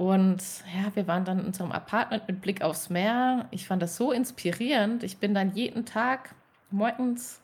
[0.00, 0.42] Und
[0.74, 3.44] ja, wir waren dann in unserem Apartment mit Blick aufs Meer.
[3.50, 5.02] Ich fand das so inspirierend.
[5.02, 6.34] Ich bin dann jeden Tag
[6.70, 7.38] morgens,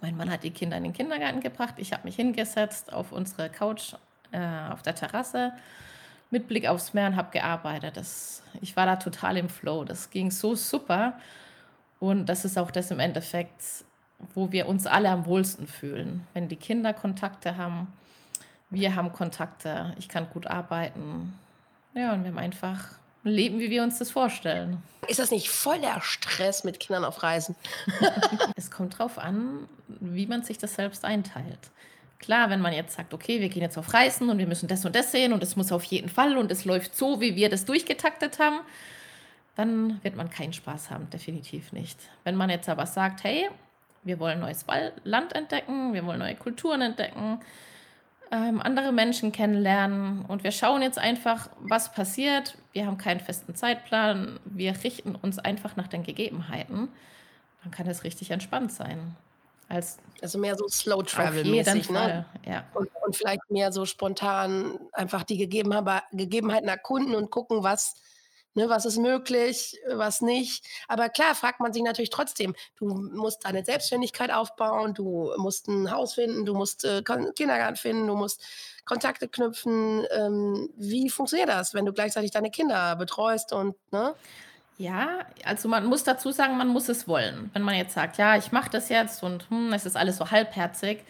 [0.00, 1.74] mein Mann hat die Kinder in den Kindergarten gebracht.
[1.76, 3.94] Ich habe mich hingesetzt auf unsere Couch
[4.32, 5.52] äh, auf der Terrasse
[6.32, 7.96] mit Blick aufs Meer und habe gearbeitet.
[7.96, 9.84] Das, ich war da total im Flow.
[9.84, 11.12] Das ging so super.
[12.00, 13.62] Und das ist auch das im Endeffekt,
[14.34, 16.26] wo wir uns alle am wohlsten fühlen.
[16.34, 17.92] Wenn die Kinder Kontakte haben,
[18.70, 21.32] wir haben Kontakte, ich kann gut arbeiten.
[21.96, 22.90] Ja, und wir haben einfach
[23.24, 24.82] ein Leben, wie wir uns das vorstellen.
[25.08, 27.56] Ist das nicht voll der Stress mit Kindern auf Reisen?
[28.56, 31.70] Es kommt drauf an, wie man sich das selbst einteilt.
[32.18, 34.84] Klar, wenn man jetzt sagt, okay, wir gehen jetzt auf Reisen und wir müssen das
[34.84, 37.48] und das sehen und es muss auf jeden Fall und es läuft so, wie wir
[37.48, 38.60] das durchgetaktet haben,
[39.54, 41.98] dann wird man keinen Spaß haben, definitiv nicht.
[42.24, 43.48] Wenn man jetzt aber sagt, hey,
[44.02, 44.66] wir wollen neues
[45.04, 47.40] Land entdecken, wir wollen neue Kulturen entdecken,
[48.30, 52.56] ähm, andere Menschen kennenlernen und wir schauen jetzt einfach, was passiert.
[52.72, 56.88] Wir haben keinen festen Zeitplan, wir richten uns einfach nach den Gegebenheiten,
[57.62, 59.16] dann kann es richtig entspannt sein.
[59.68, 61.98] Als Also mehr so Slow Travel mäßig, ne?
[61.98, 62.64] Fall, ja.
[62.74, 67.94] Und, und vielleicht mehr so spontan einfach die Gegebenheit, Gegebenheiten erkunden und gucken, was,
[68.56, 70.64] ne, was ist möglich, was nicht.
[70.88, 75.90] Aber klar fragt man sich natürlich trotzdem, du musst deine Selbstständigkeit aufbauen, du musst ein
[75.90, 78.42] Haus finden, du musst äh, Kindergarten finden, du musst
[78.84, 80.04] Kontakte knüpfen.
[80.10, 84.14] Ähm, wie funktioniert das, wenn du gleichzeitig deine Kinder betreust und, ne?
[84.78, 87.50] Ja, also man muss dazu sagen, man muss es wollen.
[87.54, 90.30] Wenn man jetzt sagt, ja, ich mache das jetzt und hm, es ist alles so
[90.30, 91.02] halbherzig,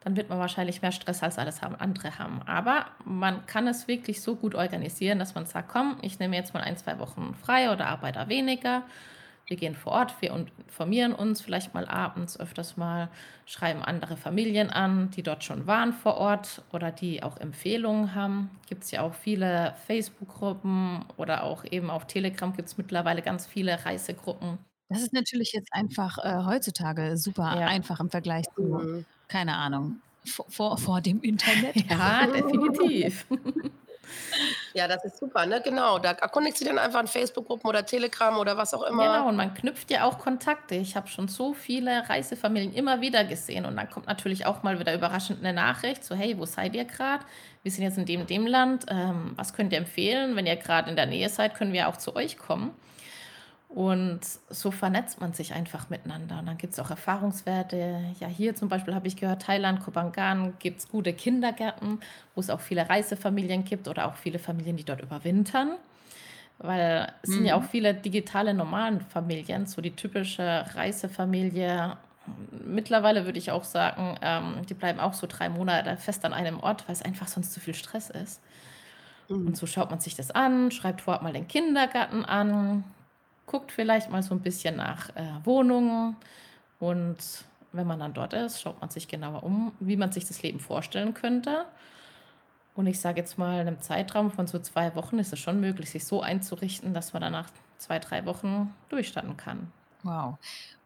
[0.00, 2.42] dann wird man wahrscheinlich mehr Stress als alles haben, andere haben.
[2.42, 6.54] Aber man kann es wirklich so gut organisieren, dass man sagt, komm, ich nehme jetzt
[6.54, 8.84] mal ein, zwei Wochen frei oder arbeite weniger.
[9.46, 13.10] Wir gehen vor Ort, wir informieren uns vielleicht mal abends öfters mal,
[13.46, 18.60] schreiben andere Familien an, die dort schon waren vor Ort oder die auch Empfehlungen haben.
[18.68, 23.46] Gibt es ja auch viele Facebook-Gruppen oder auch eben auf Telegram gibt es mittlerweile ganz
[23.46, 24.58] viele Reisegruppen.
[24.88, 27.66] Das ist natürlich jetzt einfach äh, heutzutage super Ja.
[27.66, 29.06] einfach im Vergleich zu, Mhm.
[29.30, 31.76] Keine Ahnung, vor, vor dem Internet.
[31.90, 33.26] Ja, definitiv.
[34.74, 35.60] Ja, das ist super, ne?
[35.62, 36.00] Genau.
[36.00, 39.04] Da erkundigst du dann einfach in Facebook-Gruppen oder Telegram oder was auch immer.
[39.04, 40.74] Genau, und man knüpft ja auch Kontakte.
[40.74, 44.80] Ich habe schon so viele Reisefamilien immer wieder gesehen und dann kommt natürlich auch mal
[44.80, 47.24] wieder überraschend eine Nachricht, so hey, wo seid ihr gerade?
[47.62, 48.86] Wir sind jetzt in dem, dem Land.
[48.88, 50.34] Ähm, was könnt ihr empfehlen?
[50.34, 52.74] Wenn ihr gerade in der Nähe seid, können wir auch zu euch kommen.
[53.72, 56.40] Und so vernetzt man sich einfach miteinander.
[56.40, 58.00] Und dann gibt es auch Erfahrungswerte.
[58.18, 62.00] Ja, hier zum Beispiel habe ich gehört, Thailand, Kopangan gibt es gute Kindergärten,
[62.34, 65.76] wo es auch viele Reisefamilien gibt oder auch viele Familien, die dort überwintern.
[66.58, 67.34] Weil es mhm.
[67.34, 67.68] sind ja auch mhm.
[67.68, 71.96] viele digitale normalen Familien, so die typische Reisefamilie.
[72.50, 76.58] Mittlerweile würde ich auch sagen, ähm, die bleiben auch so drei Monate fest an einem
[76.58, 78.42] Ort, weil es einfach sonst zu viel Stress ist.
[79.28, 79.46] Mhm.
[79.46, 82.82] Und so schaut man sich das an, schreibt vorab mal den Kindergarten an,
[83.50, 86.16] guckt vielleicht mal so ein bisschen nach äh, Wohnungen
[86.78, 87.18] und
[87.72, 90.60] wenn man dann dort ist, schaut man sich genauer um, wie man sich das Leben
[90.60, 91.66] vorstellen könnte.
[92.74, 95.60] Und ich sage jetzt mal, in einem Zeitraum von so zwei Wochen ist es schon
[95.60, 99.72] möglich, sich so einzurichten, dass man danach zwei, drei Wochen durchstanden kann.
[100.02, 100.38] Wow.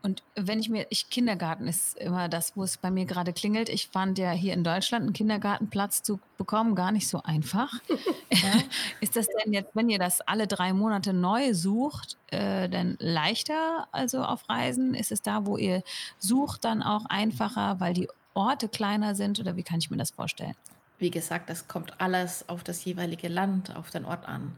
[0.05, 3.71] Und wenn ich mir, ich, Kindergarten ist immer das, wo es bei mir gerade klingelt.
[3.71, 7.73] Ich fand ja hier in Deutschland einen Kindergartenplatz zu bekommen gar nicht so einfach.
[8.31, 8.51] Ja.
[9.01, 13.87] ist das denn jetzt, wenn ihr das alle drei Monate neu sucht, äh, denn leichter
[13.93, 14.95] also auf Reisen?
[14.95, 15.85] Ist es da, wo ihr
[16.19, 20.11] sucht, dann auch einfacher, weil die Orte kleiner sind oder wie kann ich mir das
[20.11, 20.57] vorstellen?
[20.99, 24.57] Wie gesagt, das kommt alles auf das jeweilige Land, auf den Ort an.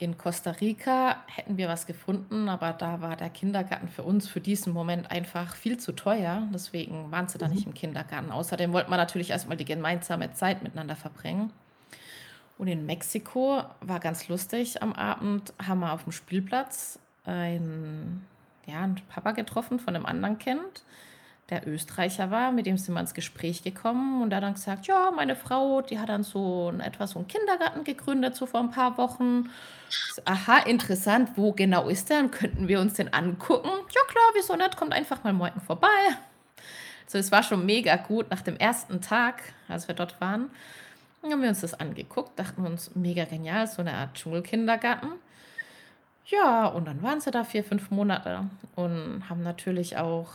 [0.00, 4.40] In Costa Rica hätten wir was gefunden, aber da war der Kindergarten für uns für
[4.40, 6.46] diesen Moment einfach viel zu teuer.
[6.54, 7.72] Deswegen waren sie da nicht mhm.
[7.72, 8.30] im Kindergarten.
[8.30, 11.52] Außerdem wollten wir natürlich erstmal die gemeinsame Zeit miteinander verbringen.
[12.58, 14.82] Und in Mexiko war ganz lustig.
[14.82, 18.24] Am Abend haben wir auf dem Spielplatz einen,
[18.66, 20.84] ja, einen Papa getroffen von einem anderen Kind
[21.50, 25.10] der Österreicher war, mit dem sind wir ins Gespräch gekommen und hat dann gesagt, ja,
[25.14, 28.70] meine Frau, die hat dann so ein, etwa so einen Kindergarten gegründet, so vor ein
[28.70, 29.48] paar Wochen.
[30.26, 32.28] Aha, interessant, wo genau ist der?
[32.28, 33.70] Könnten wir uns den angucken?
[33.70, 34.76] Ja klar, wieso nicht?
[34.76, 35.88] Kommt einfach mal morgen vorbei.
[37.06, 38.30] So, es war schon mega gut.
[38.30, 40.50] Nach dem ersten Tag, als wir dort waren,
[41.22, 45.12] haben wir uns das angeguckt, dachten uns, mega genial, so eine Art Dschungelkindergarten.
[46.26, 48.44] Ja, und dann waren sie da vier, fünf Monate
[48.76, 50.28] und haben natürlich auch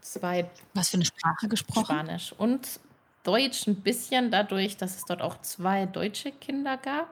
[0.00, 0.48] zwei.
[0.74, 1.84] Was für eine Sprache gesprochen?
[1.84, 2.80] Spanisch und
[3.24, 7.08] Deutsch ein bisschen dadurch, dass es dort auch zwei deutsche Kinder gab,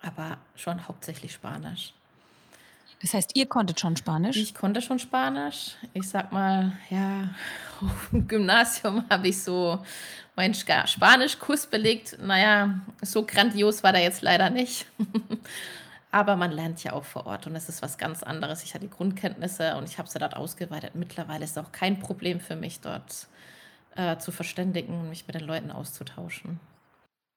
[0.00, 1.92] aber schon hauptsächlich Spanisch.
[3.02, 4.36] Das heißt, ihr konntet schon Spanisch?
[4.36, 5.76] Ich konnte schon Spanisch.
[5.92, 7.28] Ich sag mal, ja,
[7.82, 9.84] auf dem Gymnasium habe ich so
[10.36, 12.16] meinen Spanischkurs belegt.
[12.20, 14.86] Naja, so grandios war der jetzt leider nicht.
[16.14, 18.62] Aber man lernt ja auch vor Ort und es ist was ganz anderes.
[18.62, 20.94] Ich hatte die Grundkenntnisse und ich habe sie dort ausgeweitet.
[20.94, 23.26] Mittlerweile ist es auch kein Problem für mich, dort
[23.96, 26.60] äh, zu verständigen und mich mit den Leuten auszutauschen.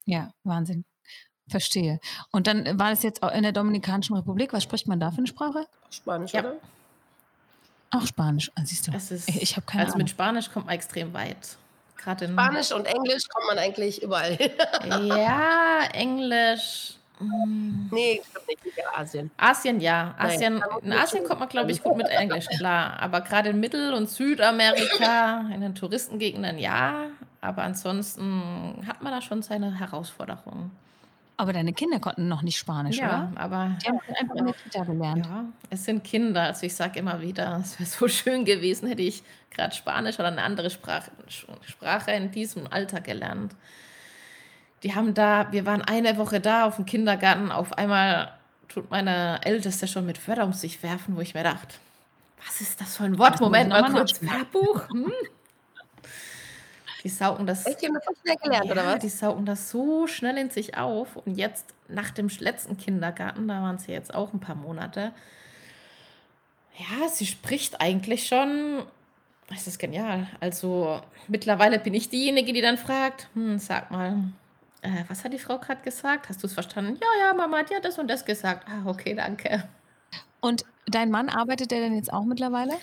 [0.06, 0.86] Ja, Wahnsinn.
[1.50, 2.00] Verstehe.
[2.32, 4.54] Und dann war es jetzt auch in der Dominikanischen Republik.
[4.54, 5.66] Was spricht man da für eine Sprache?
[5.90, 6.42] Spanisch, ja.
[6.42, 6.58] oder?
[7.90, 8.92] Auch Spanisch, ah, siehst du.
[8.94, 10.04] Es ist, ich habe keine Also Ahnung.
[10.04, 11.58] mit Spanisch kommt man extrem weit.
[11.96, 14.52] Gerade in Spanisch und Englisch kommt man eigentlich überall hin.
[15.08, 17.90] ja, Englisch Mm.
[17.92, 19.32] Nee, ich glaube nicht in Asien.
[19.38, 20.16] Asien, ja.
[20.18, 23.00] Asien, Nein, in Asien kommt man, glaube ich, gut mit Englisch klar.
[23.00, 27.06] Aber gerade in Mittel- und Südamerika, in den Touristengegenden, ja.
[27.42, 30.72] Aber ansonsten hat man da schon seine Herausforderungen.
[31.40, 33.42] Aber deine Kinder konnten noch nicht Spanisch, ja, oder?
[33.42, 35.26] aber die haben einfach in der Kita gelernt.
[35.28, 36.42] Ja, es sind Kinder.
[36.42, 40.30] Also ich sage immer wieder, es wäre so schön gewesen, hätte ich gerade Spanisch oder
[40.30, 41.12] eine andere Sprache,
[41.62, 43.54] Sprache in diesem Alter gelernt
[44.84, 48.34] die haben da, wir waren eine Woche da auf dem Kindergarten, auf einmal
[48.68, 51.76] tut meine Älteste schon mit Wörter um sich werfen, wo ich mir dachte,
[52.46, 53.40] was ist das für ein Wort?
[53.40, 54.90] Moment mal kurz, Wörterbuch?
[54.90, 55.12] Hm?
[57.04, 57.66] Die saugen das.
[57.66, 59.00] Echt, die haben das schnell gelernt, ja, oder was?
[59.00, 61.16] Die saugen das so schnell in sich auf.
[61.16, 65.14] Und jetzt, nach dem letzten Kindergarten, da waren sie jetzt auch ein paar Monate.
[66.78, 68.84] Ja, sie spricht eigentlich schon.
[69.48, 70.28] Das ist genial.
[70.40, 74.18] Also mittlerweile bin ich diejenige, die dann fragt: hm, Sag mal,
[74.82, 76.30] äh, was hat die Frau gerade gesagt?
[76.30, 76.98] Hast du es verstanden?
[77.02, 78.68] Ja, ja, Mama, die hat das und das gesagt.
[78.70, 79.64] Ah, okay, danke.
[80.40, 82.74] Und dein Mann arbeitet der denn jetzt auch mittlerweile?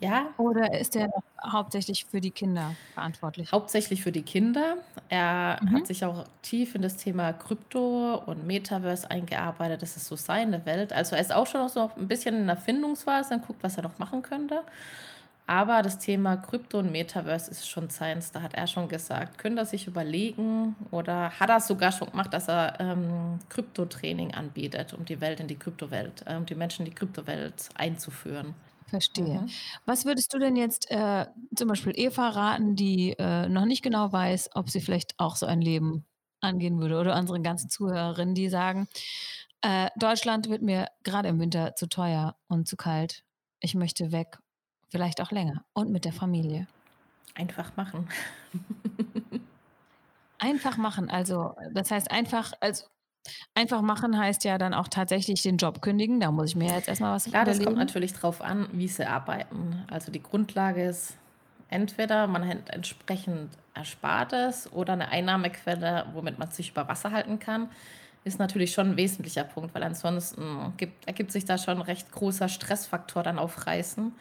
[0.00, 0.28] Ja.
[0.36, 1.10] Oder ist der
[1.44, 3.50] hauptsächlich für die Kinder verantwortlich?
[3.50, 4.76] Hauptsächlich für die Kinder.
[5.08, 5.72] Er mhm.
[5.72, 9.82] hat sich auch tief in das Thema Krypto und Metaverse eingearbeitet.
[9.82, 10.92] Das ist so seine Welt.
[10.92, 13.76] Also er ist auch schon noch so ein bisschen in der Findungsphase und guckt, was
[13.76, 14.62] er noch machen könnte.
[15.48, 18.32] Aber das Thema Krypto und Metaverse ist schon seins.
[18.32, 22.34] Da hat er schon gesagt, könnte er sich überlegen oder hat er sogar schon gemacht,
[22.34, 26.84] dass er ähm, Krypto-Training anbietet, um die Welt in die Kryptowelt, äh, um die Menschen
[26.84, 28.56] in die Kryptowelt einzuführen.
[28.88, 29.40] Verstehe.
[29.40, 29.48] Mhm.
[29.86, 31.24] Was würdest du denn jetzt äh,
[31.56, 35.46] zum Beispiel Eva raten, die äh, noch nicht genau weiß, ob sie vielleicht auch so
[35.46, 36.04] ein Leben
[36.42, 38.86] angehen würde oder unseren ganzen Zuhörerinnen, die sagen,
[39.62, 43.24] äh, Deutschland wird mir gerade im Winter zu teuer und zu kalt.
[43.60, 44.38] Ich möchte weg,
[44.88, 46.66] vielleicht auch länger und mit der Familie.
[47.34, 48.08] Einfach machen.
[50.38, 52.84] einfach machen, also das heißt einfach, also
[53.54, 56.20] Einfach machen heißt ja dann auch tatsächlich den Job kündigen.
[56.20, 59.06] Da muss ich mir jetzt erstmal was Klar, das kommt natürlich drauf an, wie sie
[59.06, 59.84] arbeiten.
[59.90, 61.14] Also die Grundlage ist
[61.68, 67.68] entweder man hat entsprechend Erspartes oder eine Einnahmequelle, womit man sich über Wasser halten kann.
[68.24, 72.10] Ist natürlich schon ein wesentlicher Punkt, weil ansonsten gibt, ergibt sich da schon ein recht
[72.10, 74.12] großer Stressfaktor dann auf Reisen.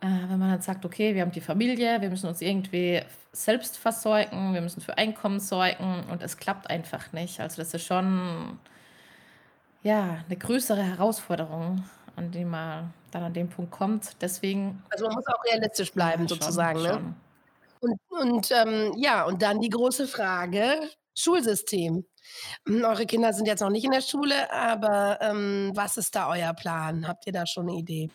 [0.00, 3.78] Äh, wenn man dann sagt, okay, wir haben die Familie, wir müssen uns irgendwie selbst
[3.78, 7.40] versorgen, wir müssen für Einkommen sorgen und es klappt einfach nicht.
[7.40, 8.58] Also das ist schon
[9.82, 11.84] ja, eine größere Herausforderung,
[12.16, 14.10] an die man dann an dem Punkt kommt.
[14.20, 14.82] Deswegen.
[14.90, 16.78] Also man muss auch realistisch bleiben, ja, sozusagen.
[16.78, 17.14] Schon, ne?
[17.80, 20.80] Und, und ähm, ja, und dann die große Frage:
[21.16, 22.04] Schulsystem.
[22.66, 26.28] Hm, eure Kinder sind jetzt noch nicht in der Schule, aber ähm, was ist da
[26.28, 27.06] euer Plan?
[27.06, 28.10] Habt ihr da schon eine Idee?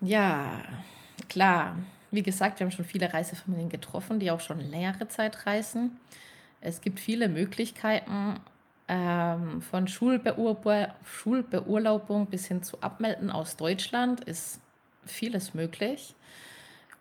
[0.00, 0.62] Ja,
[1.28, 1.76] Klar,
[2.10, 6.00] wie gesagt, wir haben schon viele Reisefamilien getroffen, die auch schon längere Zeit reisen.
[6.60, 8.40] Es gibt viele Möglichkeiten,
[8.88, 14.60] ähm, von Schulbeurbe Schulbeurlaubung bis hin zu Abmelden aus Deutschland ist
[15.04, 16.16] vieles möglich.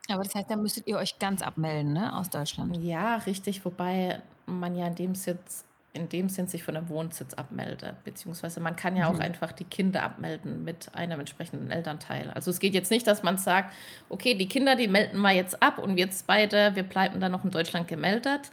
[0.09, 2.77] Aber das heißt, da müsstet ihr euch ganz abmelden, ne, aus Deutschland?
[2.77, 5.66] Ja, richtig, wobei man ja in dem Sitz
[5.97, 7.95] in dem Sinn sich von einem Wohnsitz abmeldet.
[8.03, 9.21] Beziehungsweise man kann ja auch mhm.
[9.21, 12.31] einfach die Kinder abmelden mit einem entsprechenden Elternteil.
[12.31, 13.73] Also es geht jetzt nicht, dass man sagt,
[14.09, 17.31] okay, die Kinder, die melden wir jetzt ab und wir jetzt beide, wir bleiben dann
[17.31, 18.51] noch in Deutschland gemeldet.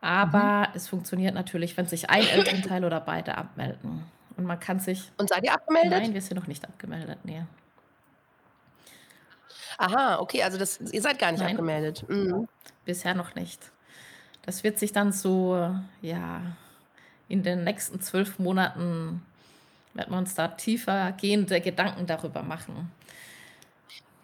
[0.00, 0.74] Aber mhm.
[0.74, 4.04] es funktioniert natürlich, wenn sich ein Elternteil oder beide abmelden.
[4.36, 5.10] Und man kann sich.
[5.16, 5.90] Und seid ihr abgemeldet?
[5.90, 7.42] Nein, wir sind noch nicht abgemeldet, nee.
[9.78, 11.52] Aha, okay, also das, ihr seid gar nicht Nein.
[11.52, 12.04] abgemeldet.
[12.08, 12.48] Mhm.
[12.84, 13.70] Bisher noch nicht.
[14.48, 15.58] Das wird sich dann so,
[16.00, 16.40] ja,
[17.28, 19.20] in den nächsten zwölf Monaten
[19.92, 22.90] werden wir uns da tiefer gehende Gedanken darüber machen.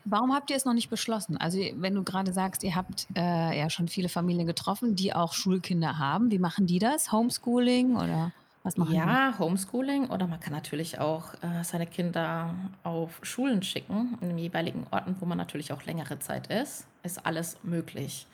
[0.06, 1.36] Warum habt ihr es noch nicht beschlossen?
[1.36, 5.34] Also wenn du gerade sagst, ihr habt äh, ja schon viele Familien getroffen, die auch
[5.34, 6.30] Schulkinder haben.
[6.30, 7.12] Wie machen die das?
[7.12, 8.32] Homeschooling oder
[8.62, 9.38] was machen Ja, die?
[9.38, 14.86] Homeschooling oder man kann natürlich auch äh, seine Kinder auf Schulen schicken, in den jeweiligen
[14.90, 16.86] Orten, wo man natürlich auch längere Zeit ist.
[17.02, 18.26] Ist alles möglich.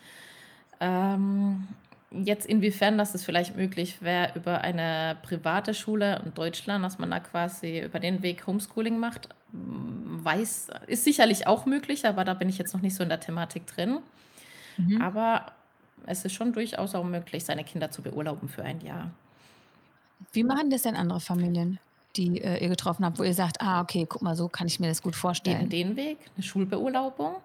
[0.81, 1.67] Ähm,
[2.11, 7.11] jetzt inwiefern, dass es vielleicht möglich wäre über eine private Schule in Deutschland, dass man
[7.11, 12.49] da quasi über den Weg Homeschooling macht, weiß, ist sicherlich auch möglich, aber da bin
[12.49, 13.99] ich jetzt noch nicht so in der Thematik drin.
[14.77, 15.01] Mhm.
[15.01, 15.53] Aber
[16.05, 19.11] es ist schon durchaus auch möglich, seine Kinder zu beurlauben für ein Jahr.
[20.33, 21.79] Wie machen das denn andere Familien,
[22.15, 24.79] die äh, ihr getroffen habt, wo ihr sagt, ah, okay, guck mal, so kann ich
[24.79, 25.61] mir das gut vorstellen?
[25.61, 27.35] Eben den Weg, eine Schulbeurlaubung.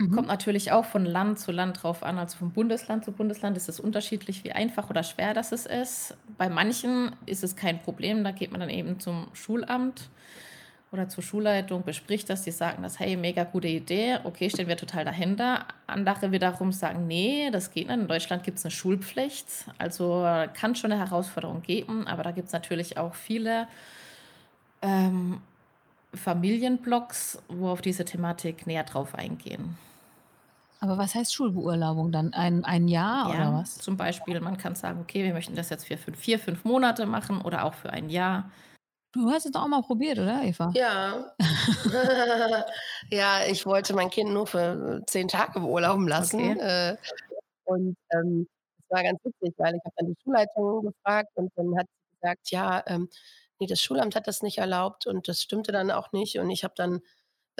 [0.00, 0.12] Mhm.
[0.12, 2.18] Kommt natürlich auch von Land zu Land drauf an.
[2.18, 6.16] Also von Bundesland zu Bundesland ist es unterschiedlich, wie einfach oder schwer das ist.
[6.38, 8.24] Bei manchen ist es kein Problem.
[8.24, 10.08] Da geht man dann eben zum Schulamt
[10.90, 12.42] oder zur Schulleitung, bespricht das.
[12.42, 14.18] Die sagen das, hey, mega gute Idee.
[14.24, 15.66] Okay, stehen wir total dahinter.
[15.86, 18.00] Andere wiederum sagen, nee, das geht nicht.
[18.00, 19.66] In Deutschland gibt es eine Schulpflicht.
[19.76, 22.06] Also kann schon eine Herausforderung geben.
[22.06, 23.68] Aber da gibt es natürlich auch viele
[24.80, 25.42] ähm,
[26.14, 29.76] Familienblocks, wo auf diese Thematik näher drauf eingehen.
[30.82, 32.32] Aber was heißt Schulbeurlaubung dann?
[32.32, 33.76] Ein, ein Jahr ja, oder was?
[33.76, 37.04] Zum Beispiel, man kann sagen, okay, wir möchten das jetzt für fünf, vier, fünf Monate
[37.04, 38.50] machen oder auch für ein Jahr.
[39.12, 40.72] Du hast es doch auch mal probiert, oder, Eva?
[40.74, 41.34] Ja.
[43.10, 46.52] ja, ich wollte mein Kind nur für zehn Tage beurlauben lassen.
[46.52, 46.60] Okay.
[46.92, 46.96] Äh,
[47.64, 51.76] und ähm, das war ganz witzig, weil ich habe dann die Schulleitung gefragt und dann
[51.76, 53.10] hat sie gesagt, ja, ähm,
[53.58, 56.38] nee, das Schulamt hat das nicht erlaubt und das stimmte dann auch nicht.
[56.38, 57.00] Und ich habe dann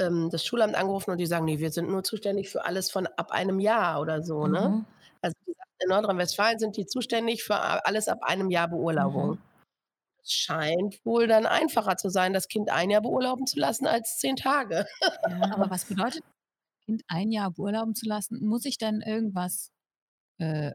[0.00, 3.06] ähm, das Schulamt angerufen und die sagen, nee, wir sind nur zuständig für alles von
[3.06, 4.46] ab einem Jahr oder so.
[4.46, 4.68] Ne?
[4.68, 4.86] Mhm.
[5.22, 5.36] Also
[5.78, 9.30] in Nordrhein-Westfalen sind die zuständig für alles ab einem Jahr Beurlaubung.
[9.30, 9.38] Mhm.
[10.22, 14.18] Es scheint wohl dann einfacher zu sein, das Kind ein Jahr beurlauben zu lassen als
[14.18, 14.86] zehn Tage.
[15.02, 16.22] Ja, aber was bedeutet,
[16.84, 18.44] Kind ein Jahr beurlauben zu lassen?
[18.44, 19.70] Muss ich dann irgendwas
[20.38, 20.72] äh,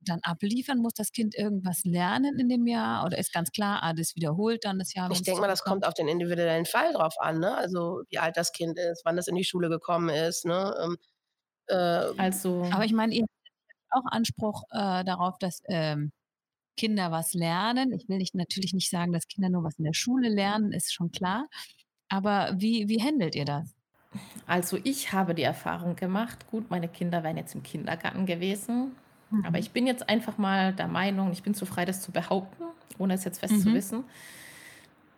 [0.00, 0.78] dann abliefern?
[0.78, 3.04] Muss das Kind irgendwas lernen in dem Jahr?
[3.04, 5.10] Oder ist ganz klar, ah, das wiederholt dann das Jahr?
[5.10, 7.56] Ich denke mal, das kommt auf den individuellen Fall drauf an, ne?
[7.56, 10.74] Also wie alt das Kind ist, wann das in die Schule gekommen ist, ne?
[10.82, 10.96] Ähm,
[11.68, 11.74] äh,
[12.20, 12.62] also.
[12.72, 13.32] Aber ich meine, ihr habt
[13.90, 16.12] auch Anspruch äh, darauf, dass ähm,
[16.76, 17.92] Kinder was lernen.
[17.92, 20.94] Ich will nicht, natürlich nicht sagen, dass Kinder nur was in der Schule lernen, ist
[20.94, 21.48] schon klar.
[22.08, 23.74] Aber wie, wie handelt ihr das?
[24.46, 28.96] Also ich habe die Erfahrung gemacht, gut, meine Kinder wären jetzt im Kindergarten gewesen.
[29.30, 29.44] Mhm.
[29.44, 32.64] Aber ich bin jetzt einfach mal der Meinung, ich bin zu frei, das zu behaupten,
[32.98, 33.60] ohne es jetzt fest mhm.
[33.60, 34.04] zu wissen,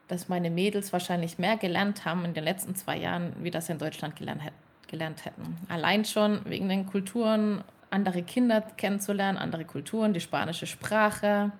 [0.08, 3.78] dass meine Mädels wahrscheinlich mehr gelernt haben in den letzten zwei Jahren, wie das in
[3.78, 4.42] Deutschland gelernt,
[4.88, 5.56] gelernt hätten.
[5.68, 11.52] Allein schon wegen den Kulturen, andere Kinder kennenzulernen, andere Kulturen, die spanische Sprache.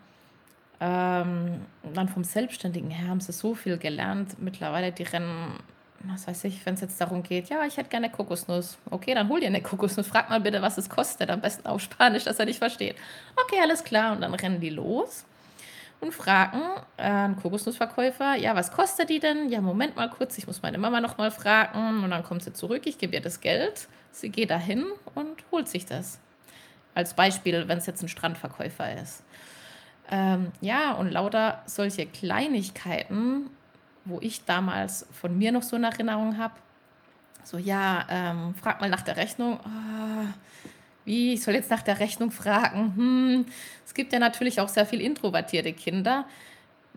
[0.80, 1.60] Ähm,
[1.92, 4.40] dann vom Selbstständigen her haben sie so viel gelernt.
[4.40, 5.58] Mittlerweile, die rennen,
[6.04, 8.78] was weiß ich, wenn es jetzt darum geht, ja, ich hätte gerne Kokosnuss.
[8.90, 10.06] Okay, dann hol dir eine Kokosnuss.
[10.06, 11.30] Frag mal bitte, was es kostet.
[11.30, 12.96] Am besten auf Spanisch, dass er nicht versteht.
[13.44, 14.12] Okay, alles klar.
[14.12, 15.24] Und dann rennen die los
[16.00, 16.62] und fragen
[16.96, 19.50] äh, einen Kokosnussverkäufer, ja, was kostet die denn?
[19.50, 22.02] Ja, Moment mal kurz, ich muss meine Mama noch mal fragen.
[22.02, 23.88] Und dann kommt sie zurück, ich gebe ihr das Geld.
[24.10, 26.18] Sie geht dahin und holt sich das.
[26.94, 29.22] Als Beispiel, wenn es jetzt ein Strandverkäufer ist.
[30.10, 33.50] Ähm, ja, und lauter solche Kleinigkeiten,
[34.10, 36.54] wo ich damals von mir noch so eine Erinnerung habe.
[37.44, 39.58] So, ja, ähm, frag mal nach der Rechnung.
[39.64, 40.26] Oh,
[41.04, 42.94] wie, ich soll jetzt nach der Rechnung fragen.
[42.96, 43.46] Hm,
[43.86, 46.26] es gibt ja natürlich auch sehr viel introvertierte Kinder.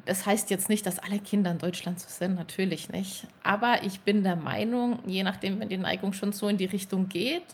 [0.06, 3.28] Das heißt jetzt nicht, dass alle Kinder in Deutschland so sind, natürlich nicht.
[3.44, 7.08] Aber ich bin der Meinung, je nachdem, wenn die Neigung schon so in die Richtung
[7.08, 7.46] geht,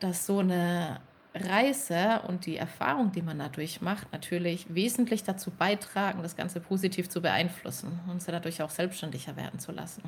[0.00, 1.00] dass so eine
[1.34, 7.08] Reise und die Erfahrung, die man dadurch macht, natürlich wesentlich dazu beitragen, das Ganze positiv
[7.08, 10.02] zu beeinflussen und sie dadurch auch selbstständiger werden zu lassen.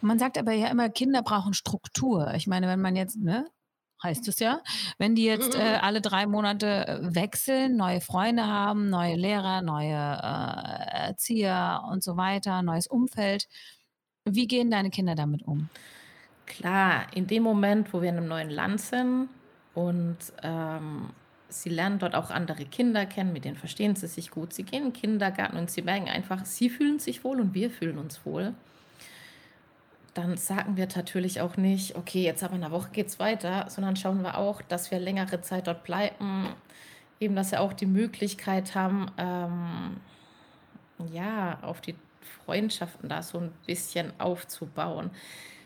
[0.00, 2.32] Man sagt aber ja immer, Kinder brauchen Struktur.
[2.34, 3.46] Ich meine, wenn man jetzt ne,
[4.02, 4.60] heißt es ja.
[4.98, 9.94] Wenn die jetzt äh, alle drei Monate äh, wechseln, neue Freunde haben, neue Lehrer, neue
[9.94, 13.48] äh, Erzieher und so weiter, neues Umfeld,
[14.24, 15.68] wie gehen deine Kinder damit um?
[16.46, 19.28] Klar, in dem Moment, wo wir in einem neuen Land sind
[19.74, 21.10] und ähm,
[21.48, 24.52] sie lernen dort auch andere Kinder kennen, mit denen verstehen sie sich gut.
[24.52, 27.70] Sie gehen in den Kindergarten und sie merken einfach, sie fühlen sich wohl und wir
[27.70, 28.54] fühlen uns wohl
[30.14, 33.66] dann sagen wir natürlich auch nicht, okay, jetzt aber in einer Woche geht es weiter,
[33.68, 36.54] sondern schauen wir auch, dass wir längere Zeit dort bleiben,
[37.20, 39.96] eben, dass wir auch die Möglichkeit haben, ähm,
[41.12, 41.96] ja, auf die
[42.44, 45.10] Freundschaften da so ein bisschen aufzubauen.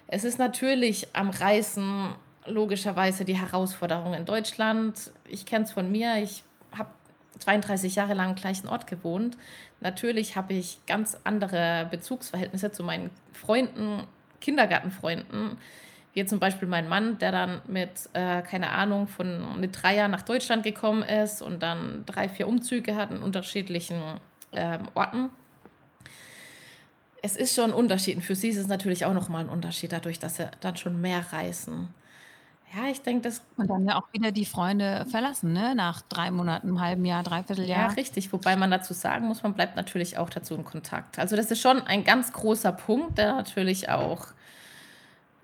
[0.06, 2.14] Es ist natürlich am Reisen
[2.46, 5.10] logischerweise die Herausforderung in Deutschland.
[5.26, 6.42] Ich kenne es von mir, ich
[6.76, 6.90] habe
[7.38, 9.36] 32 Jahre lang am gleichen Ort gewohnt.
[9.80, 14.04] Natürlich habe ich ganz andere Bezugsverhältnisse zu meinen Freunden
[14.40, 15.58] Kindergartenfreunden,
[16.14, 20.10] wie zum Beispiel mein Mann, der dann mit, äh, keine Ahnung, von mit drei Jahren
[20.10, 24.00] nach Deutschland gekommen ist und dann drei, vier Umzüge hat in unterschiedlichen
[24.52, 25.30] ähm, Orten.
[27.20, 28.16] Es ist schon ein Unterschied.
[28.16, 31.00] Und für sie ist es natürlich auch nochmal ein Unterschied, dadurch, dass sie dann schon
[31.00, 31.88] mehr reisen.
[32.74, 33.42] Ja, ich denke, das.
[33.56, 35.74] Und dann ja auch wieder die Freunde verlassen, ne?
[35.74, 37.88] Nach drei Monaten, einem halben Jahr, dreiviertel Jahr.
[37.88, 38.32] Ja, richtig.
[38.32, 41.18] Wobei man dazu sagen muss, man bleibt natürlich auch dazu in Kontakt.
[41.18, 44.28] Also, das ist schon ein ganz großer Punkt, der natürlich auch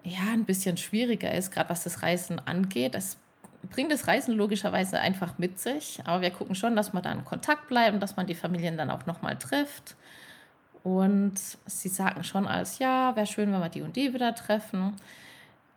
[0.03, 2.95] ja, ein bisschen schwieriger ist, gerade was das Reisen angeht.
[2.95, 3.17] Das
[3.71, 6.01] bringt das Reisen logischerweise einfach mit sich.
[6.05, 8.91] Aber wir gucken schon, dass wir da in Kontakt bleiben, dass man die Familien dann
[8.91, 9.97] auch nochmal trifft.
[10.83, 14.95] Und sie sagen schon als, ja, wäre schön, wenn wir die und die wieder treffen.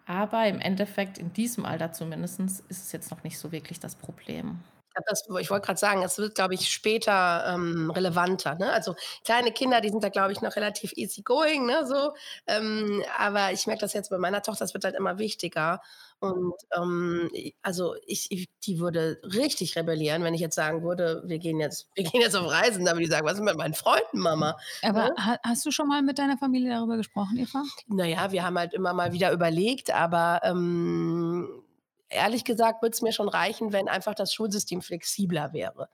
[0.07, 3.95] Aber im Endeffekt, in diesem Alter zumindest, ist es jetzt noch nicht so wirklich das
[3.95, 4.63] Problem.
[5.05, 8.55] Das, ich wollte gerade sagen, es wird, glaube ich, später ähm, relevanter.
[8.55, 8.71] Ne?
[8.71, 11.85] Also kleine Kinder, die sind da, glaube ich, noch relativ easy going, ne?
[11.85, 12.13] so.
[12.47, 15.81] Ähm, aber ich merke das jetzt bei meiner Tochter, das wird halt immer wichtiger.
[16.19, 17.29] Und ähm,
[17.61, 21.89] also ich, ich, die würde richtig rebellieren, wenn ich jetzt sagen würde, wir gehen jetzt,
[21.95, 24.57] wir gehen jetzt auf Reisen, dann würde ich sagen, was ist mit meinen Freunden, Mama?
[24.81, 25.39] Aber ne?
[25.43, 27.63] hast du schon mal mit deiner Familie darüber gesprochen, Eva?
[27.87, 31.63] Naja, wir haben halt immer mal wieder überlegt, aber ähm,
[32.09, 35.89] ehrlich gesagt würde es mir schon reichen, wenn einfach das Schulsystem flexibler wäre.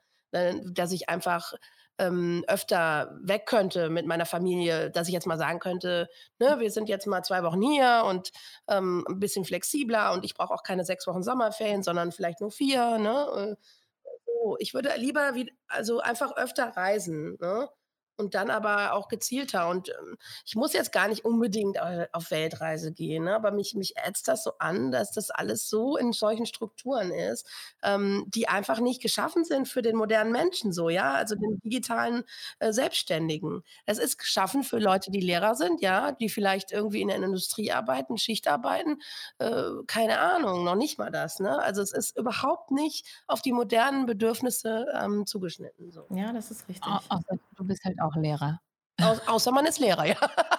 [0.72, 1.52] Dass ich einfach
[1.98, 6.70] ähm, öfter weg könnte mit meiner Familie, dass ich jetzt mal sagen könnte, ne, wir
[6.70, 8.32] sind jetzt mal zwei Wochen hier und
[8.68, 12.50] ähm, ein bisschen flexibler und ich brauche auch keine sechs Wochen Sommerferien, sondern vielleicht nur
[12.50, 12.98] vier.
[12.98, 13.56] Ne?
[13.58, 17.36] Äh, so, ich würde lieber wie, also einfach öfter reisen.
[17.40, 17.68] Ne?
[18.16, 19.68] Und dann aber auch gezielter.
[19.68, 21.78] Und ähm, ich muss jetzt gar nicht unbedingt
[22.12, 23.34] auf Weltreise gehen, ne?
[23.34, 27.46] aber mich, mich ätzt das so an, dass das alles so in solchen Strukturen ist,
[27.82, 32.24] ähm, die einfach nicht geschaffen sind für den modernen Menschen so, ja, also den digitalen
[32.58, 33.62] äh, Selbstständigen.
[33.86, 37.72] Es ist geschaffen für Leute, die Lehrer sind, ja, die vielleicht irgendwie in der Industrie
[37.72, 39.00] arbeiten, Schicht arbeiten,
[39.38, 41.40] äh, keine Ahnung, noch nicht mal das.
[41.40, 41.58] Ne?
[41.58, 45.90] Also es ist überhaupt nicht auf die modernen Bedürfnisse ähm, zugeschnitten.
[45.90, 46.06] So.
[46.10, 46.90] Ja, das ist richtig.
[46.90, 47.20] Au
[47.56, 48.60] du bist halt auch Lehrer.
[49.00, 50.16] Au außer man ist Lehrer, ja.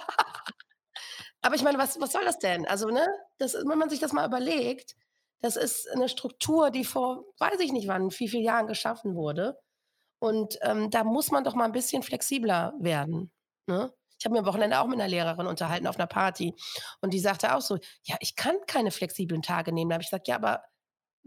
[1.41, 2.65] Aber ich meine, was was soll das denn?
[2.67, 3.05] Also, ne,
[3.37, 4.95] das wenn man sich das mal überlegt,
[5.41, 9.59] das ist eine Struktur, die vor weiß ich nicht wann, wie viel Jahren geschaffen wurde.
[10.19, 13.31] Und, ähm, da muss man doch mal ein bisschen flexibler werden,
[13.67, 13.93] ne?
[14.19, 16.55] Ich habe mir am Wochenende auch mit einer Lehrerin unterhalten auf einer Party
[17.01, 20.09] und die sagte auch so: „Ja, ich kann keine flexiblen Tage nehmen.“ Da habe ich
[20.09, 20.63] gesagt: „Ja, aber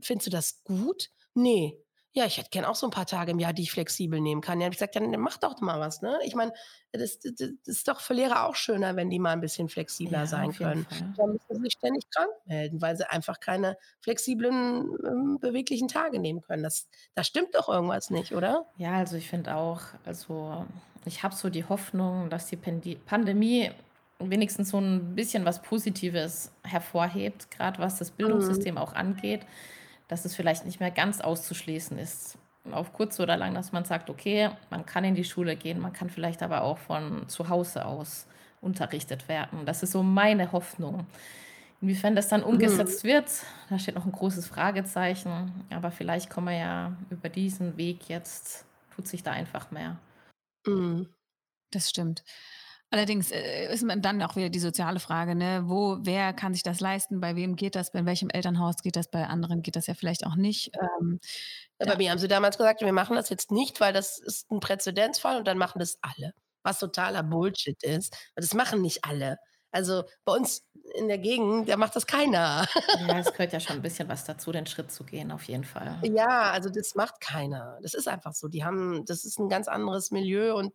[0.03, 1.75] findest du das gut?“ „Ne.“
[2.15, 4.41] Ja, ich hätte gern auch so ein paar Tage im Jahr, die ich flexibel nehmen
[4.41, 4.61] kann.
[4.61, 6.19] Ja, habe ich gesagt: „Dann mach doch mal was“, ne?
[6.25, 6.53] Ich meine,
[6.93, 10.27] das das das ist doch für Lehrer auch schöner, wenn die mal ein bisschen flexibler
[10.27, 10.87] Ja, sein können.
[10.89, 11.13] Fall.
[11.17, 16.19] Dann müssen sie sich ständig krank melden, weil sie einfach keine flexiblen, ähm, beweglichen Tage
[16.19, 16.63] nehmen können.
[16.63, 18.67] Das da stimmt doch irgendwas nicht, oder?
[18.77, 20.65] Ja, also ich finde auch, also
[21.05, 23.71] ich habe so die Hoffnung, dass die Pandemie
[24.21, 28.69] wenigstens so ein bisschen was Positives hervorhebt, gerade was das Mhm.
[28.69, 29.43] Bildungssystem auch angeht,
[30.09, 32.39] dass es vielleicht nicht mehr ganz auszuschließen ist,
[32.71, 35.93] auf kurz oder lang, dass man sagt: „Okay, man kann in die Schule gehen, man
[35.93, 38.27] kann vielleicht aber auch von zu Hause aus
[38.61, 41.07] unterrichtet werden.“ Das ist so meine Hoffnung.
[41.81, 42.99] Inwiefern das dann Mhm.
[42.99, 43.31] umgesetzt wird,
[43.71, 48.67] da steht noch ein großes Fragezeichen, aber vielleicht kommen wir ja über diesen Weg jetzt
[48.95, 49.99] tut sich da einfach mehr.
[50.67, 51.15] Mhm.
[51.73, 52.25] Das stimmt.
[52.93, 55.63] Allerdings, äh, ist dann auch wieder die soziale Frage, ne?
[55.67, 57.21] Wo wer kann sich das leisten?
[57.21, 57.93] Bei wem geht das?
[57.93, 59.11] Bei welchem Elternhaus geht das?
[59.11, 60.71] Bei anderen geht das ja vielleicht auch nicht.
[61.01, 61.21] Ähm,
[61.79, 64.61] bei mir haben sie damals gesagt: „Wir machen das jetzt nicht, weil das ist 'n
[64.61, 66.33] Präzedenzfall und dann machen das alle“,
[66.63, 68.17] was totaler Bullshit ist.
[68.37, 69.39] Das machen nicht alle.
[69.71, 70.65] Also, bei uns
[70.95, 72.67] in der Gegend, da macht das keiner.
[72.93, 75.65] Ja, es gehört ja schon ein bisschen was dazu, den Schritt zu gehen, auf jeden
[75.65, 76.05] Fall.
[76.05, 77.79] Ja, also das macht keiner.
[77.83, 78.47] Das ist einfach so.
[78.47, 80.73] Die haben das ist 'n ganz anderes Milieu und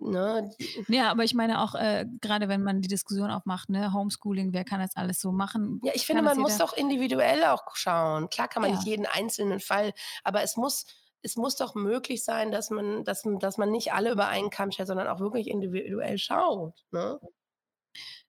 [0.00, 0.50] ne?
[0.88, 4.64] ja, aber ich meine auch, äh, grade wenn man die Diskussion aufmacht, ne, Homeschooling, wer
[4.64, 5.80] kann das alles so machen?
[5.82, 8.28] Ja, ich finde, man muss doch individuell auch schauen.
[8.28, 9.92] Klar kann man nicht Ja, jeden einzelnen Fall
[10.22, 10.86] aber es muss
[11.22, 14.72] es muss doch möglich sein, dass man dass dass man nicht alle über einen Kamm
[14.72, 17.20] schert, sondern auch wirklich individuell schaut, ne?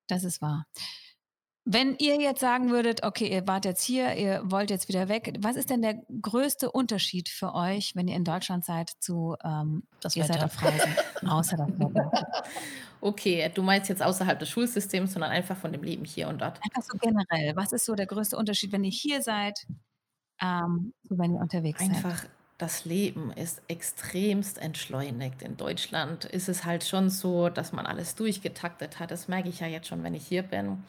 [0.08, 0.68] das ist wahr.
[1.68, 5.34] Wenn ihr jetzt sagen würdet: „Okay, ihr wart jetzt hier, ihr wollt jetzt wieder weg“,
[5.40, 9.84] was ist denn der größte Unterschied für euch, wenn ihr in Deutschland seid zu, ähm,
[10.00, 10.46] Das ihr seid Wetter.
[10.46, 10.96] auf Reisen,
[11.28, 12.12] außer das Wetter?
[13.02, 16.60] Okay, du meinst jetzt außerhalb des Schulsystems, sondern einfach von dem Leben hier und dort.
[16.64, 17.56] Einfach so generell.
[17.56, 19.66] Was ist so der größte Unterschied, wenn ihr hier seid,
[20.42, 21.96] ähm, zu wenn ihr unterwegs seid?
[21.96, 22.26] Einfach
[22.60, 25.42] das Leben ist extremst entschleunigt.
[25.42, 29.12] In Deutschland ist es halt schon so, dass man alles durchgetaktet hat.
[29.12, 30.84] Das merke ich ja jetzt schon, wenn ich hier bin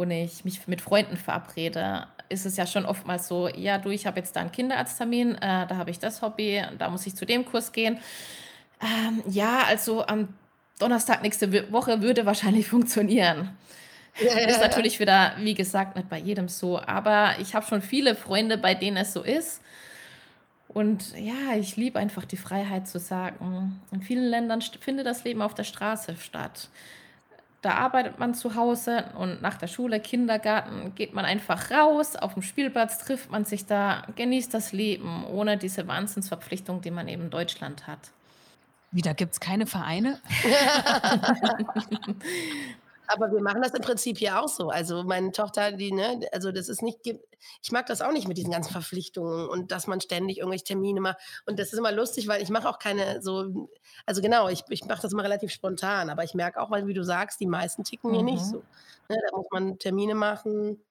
[0.00, 4.06] und ich mich mit Freunden verabrede, ist es ja schon oftmals so: „Ja, du, ich
[4.06, 7.26] habe jetzt da 'n Kinderarzttermin, äh, da habe ich das Hobby, da muss ich zu
[7.26, 7.98] dem Kurs gehen.“
[8.82, 10.28] Ähm, ja, also am
[10.78, 13.50] Donnerstag nächste Woche würde wahrscheinlich funktionieren.
[14.18, 14.60] Ja, Ist ja.
[14.60, 18.74] natürlich wieder, wie gesagt, nicht bei jedem so, aber ich habe schon viele Freunde, bei
[18.74, 19.62] denen es so ist.
[20.68, 25.42] Und ja, ich liebe einfach die Freiheit zu sagen, in vielen Ländern findet das Leben
[25.42, 26.68] auf der Straße statt.
[27.62, 32.32] Da arbeitet man zu Hause und nach der Schule, Kindergarten geht man einfach raus, auf
[32.32, 37.24] dem Spielplatz trifft man sich da, genießt das Leben ohne diese Wahnsinnsverpflichtung, die man eben
[37.24, 37.98] in Deutschland hat.
[38.92, 40.20] Wie, da gibt's keine Vereine?
[43.12, 44.68] Aber wir machen das im Prinzip hier auch so.
[44.70, 47.00] Also, meine Tochter, die ne, also, das ist nicht
[47.62, 51.00] ich mag das auch nicht mit diesen ganzen Verpflichtungen und dass man ständig irgendwelche Termine
[51.00, 51.18] macht.
[51.46, 53.68] Und das ist immer lustig, weil ich mache auch keine so
[54.06, 56.94] also, genau, ich ich mache das immer relativ spontan, aber ich merke auch, weil wie
[56.94, 58.48] du sagst, die meisten ticken hier nicht Mhm.
[58.48, 58.66] so.
[59.08, 60.84] Ne, da muss man Termine machen,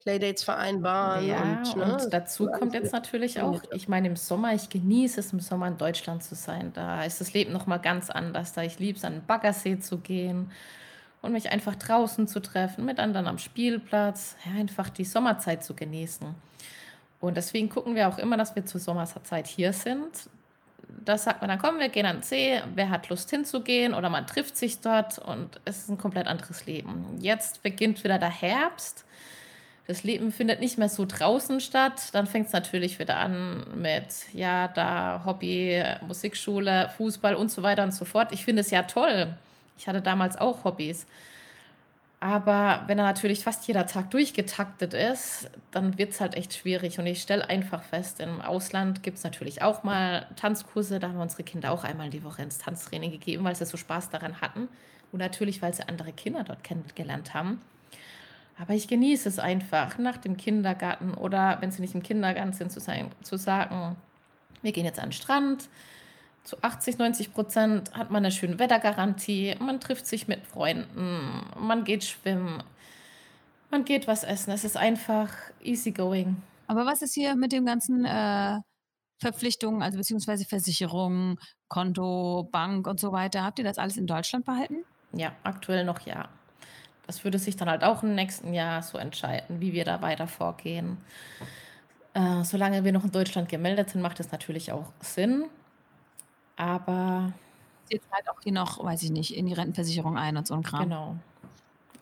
[0.00, 4.54] Playdates vereinbaren Ja, und ne, und dazu kommt jetzt natürlich auch ich meine, im Sommer
[4.54, 6.72] ich genieße es, im Sommer in Deutschland zu sein.
[6.72, 8.54] Da ist das Leben noch mal ganz anders.
[8.54, 10.52] Da ich liebe es, an den Baggersee zu gehen
[11.26, 15.74] und mich einfach draußen zu treffen, mit anderen am Spielplatz, ja, einfach die Sommerzeit zu
[15.74, 16.34] genießen.
[17.20, 20.28] Und deswegen gucken wir auch immer, dass wir zur Sommerzeit hier sind.
[21.04, 24.10] Da sagt man dann: „Komm, wir gehen an 'n See.“ Wer hat Lust hinzugehen oder
[24.10, 27.18] man trifft sich dort und es ist 'n komplett anderes Leben.
[27.20, 29.04] Jetzt beginnt wieder der Herbst.
[29.86, 32.10] Das Leben findet nicht mehr so draußen statt.
[32.12, 37.92] Dann fängt's natürlich wieder an mit, ja, da Hobby, Musikschule, Fußball und so weiter und
[37.92, 38.32] so fort.
[38.32, 39.36] Ich finde es ja toll.
[39.78, 41.06] Ich hatte damals auch Hobbys.
[42.18, 46.98] Aber wenn da natürlich fast jeder Tag durchgetaktet ist, dann wird's halt echt schwierig.
[46.98, 50.98] Und ich stelle einfach fest, im Ausland gibt's natürlich auch mal Tanzkurse.
[50.98, 54.08] Da haben unsere Kinder auch einmal die Woche ins Tanztraining gegeben, weil sie so Spaß
[54.10, 54.68] daran hatten.
[55.12, 57.60] Und natürlich, weil sie andere Kinder dort kennengelernt haben.
[58.58, 62.72] Aber ich genieße es einfach, nach dem Kindergarten oder wenn sie nicht im Kindergarten sind,
[62.72, 63.96] zu sein zu sagen:
[64.62, 65.68] „Wir gehen jetzt an 'n Strand.“
[66.46, 69.56] Zu 80, 90% hat man 'ne schöne Wettergarantie.
[69.58, 72.62] Man trifft sich mit Freunden, man geht schwimmen,
[73.70, 74.52] man geht was essen.
[74.52, 76.42] Es ist einfach easy going.
[76.68, 78.58] Aber was ist hier mit dem ganzen, äh,
[79.20, 81.38] Verpflichtungen, also beziehungsweise Versicherung,
[81.68, 83.44] Konto, Bank und so weiter?
[83.44, 84.84] Habt ihr das alles in Deutschland behalten?
[85.12, 86.28] Ja, aktuell noch ja.
[87.06, 90.28] Das würde sich dann halt auch im nächsten Jahr so entscheiden, wie wir da weiter
[90.28, 90.98] vorgehen.
[92.14, 95.44] Äh, solange wir noch in Deutschland gemeldet sind, macht das natürlich auch Sinn,
[96.56, 97.34] aber
[97.88, 100.62] Ihr zahlt auch hier noch, weiß ich nicht, in die Rentenversicherung ein und so 'n
[100.62, 100.84] Kram?
[100.84, 101.16] genau.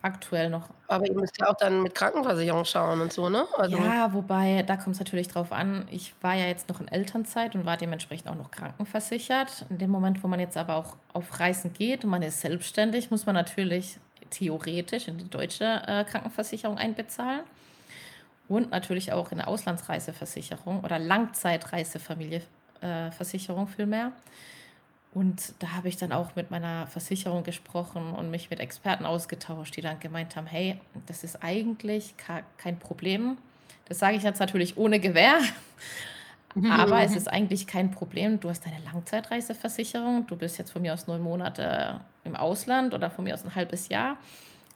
[0.01, 0.69] aktuell noch.
[0.87, 3.47] Aber ihr müsst ja auch dann mit Krankenversicherung schauen und so, ne?
[3.57, 5.87] Also ja, wobei, da kommt es natürlich drauf an.
[5.89, 9.65] Ich war ja jetzt noch in Elternzeit und war dementsprechend auch noch krankenversichert.
[9.69, 13.09] In dem Moment, wo man jetzt aber auch auf Reisen geht und man ist selbstständig,
[13.09, 13.99] muss man natürlich
[14.29, 17.41] theoretisch in die deutsche äh, Krankenversicherung einbezahlen
[18.47, 22.54] und natürlich auch in eine Auslandsreiseversicherung oder Langzeitreisefamilieversicherung
[22.85, 24.11] äh, vielmehr.
[25.13, 29.75] Und da habe ich dann auch mit meiner Versicherung gesprochen und mich mit Experten ausgetauscht,
[29.77, 33.37] die dann gemeint haben, hey, das ist eigentlich kein Problem.
[33.85, 35.39] Das sage ich jetzt natürlich ohne Gewähr.
[36.69, 38.39] Aber es ist eigentlich kein Problem.
[38.39, 40.25] Du hast eine Langzeitreiseversicherung.
[40.27, 43.55] Du bist jetzt von mir aus neun Monate im Ausland oder von mir aus ein
[43.55, 44.17] halbes Jahr.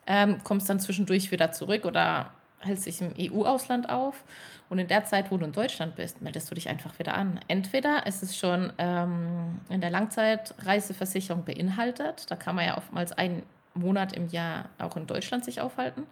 [0.05, 4.23] Ähm, kommst dann zwischendurch wieder zurück oder hältst dich im EU-Ausland auf.
[4.69, 7.39] Und in der Zeit, wo du in Deutschland bist, meldest du dich einfach wieder an.
[7.47, 12.29] Entweder ist es schon ähm, in der Langzeitreiseversicherung beinhaltet.
[12.29, 13.43] Da kann man ja oftmals einen
[13.73, 16.05] Monat im Jahr auch in Deutschland sich aufhalten.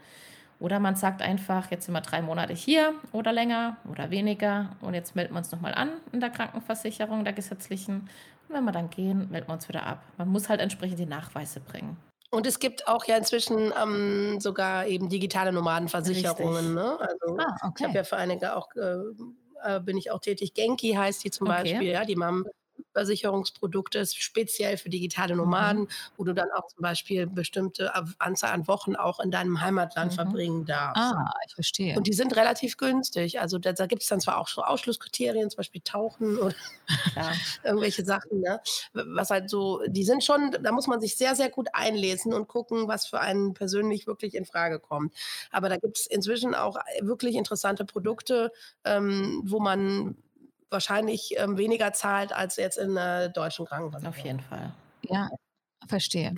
[0.60, 4.96] Oder man sagt einfach, jetzt sind wir drei Monate hier oder länger oder weniger und
[4.96, 8.10] jetzt melden wir uns nochmal an in der Krankenversicherung, der gesetzlichen.
[8.48, 10.02] Und wenn wir dann gehen, melden wir uns wieder ab.
[10.18, 11.98] Man muss halt entsprechend die Nachweise bringen.
[12.30, 16.74] Und es gibt auch ja inzwischen ähm, sogar eben digitale Nomadenversicherungen.
[16.74, 17.00] Ne?
[17.00, 17.74] Also ah, okay.
[17.78, 18.98] ich habe ja für einige auch, äh,
[19.64, 20.54] äh, bin ich auch tätig.
[20.54, 21.64] Genki heißt die zum okay.
[21.64, 22.46] Beispiel, ja, die haben
[22.98, 25.42] Versicherungsprodukte speziell für digitale mhm.
[25.42, 25.88] Nomaden, mhm.
[26.18, 30.16] wo du dann auch zum Beispiel bestimmte Anzahl an Wochen auch in deinem Heimatland mhm.
[30.16, 30.98] verbringen darfst.
[30.98, 31.96] Ah, ich verstehe.
[31.96, 33.40] Und die sind relativ günstig.
[33.40, 36.56] Also da, da gibt es dann zwar auch so Ausschlusskriterien, zum Beispiel Tauchen oder
[37.16, 37.32] ja.
[37.64, 38.60] irgendwelche Sachen, ne?
[38.94, 42.48] was halt so, die sind schon, da muss man sich sehr, sehr gut einlesen und
[42.48, 45.14] gucken, was für einen persönlich wirklich in Frage kommt.
[45.52, 48.52] Aber da gibt es inzwischen auch wirklich interessante Produkte,
[48.86, 50.16] ähm, wo man
[50.70, 54.18] wahrscheinlich ähm, weniger zahlt als jetzt in der deutschen Krankenversicherung.
[54.18, 54.74] Auf jeden Fall.
[55.02, 55.30] Ja,
[55.88, 56.34] verstehe.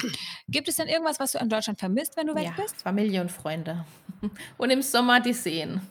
[0.47, 2.81] Gibt es denn irgendwas, was du in Deutschland vermisst, wenn du weg ja, bist?
[2.81, 3.85] Familie und Freunde.
[4.57, 5.81] Und im Sommer die Seen.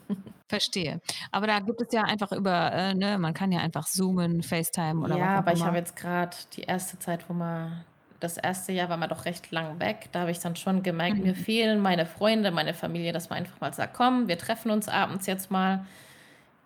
[0.49, 1.01] Verstehe.
[1.33, 5.01] Aber da gibt es ja einfach über, äh, ne, man kann ja einfach zoomen, FaceTime
[5.01, 7.85] oder ja, was Ja, aber ich habe jetzt gerade die erste Zeit, wo man
[8.21, 10.09] das erste Jahr war man doch recht lang weg.
[10.13, 11.25] Da habe ich dann schon gemerkt, mhm.
[11.25, 14.89] mir fehlen meine Freunde, meine Familie, dass man einfach mal sagt, komm, wir treffen uns
[14.89, 15.87] abends jetzt mal.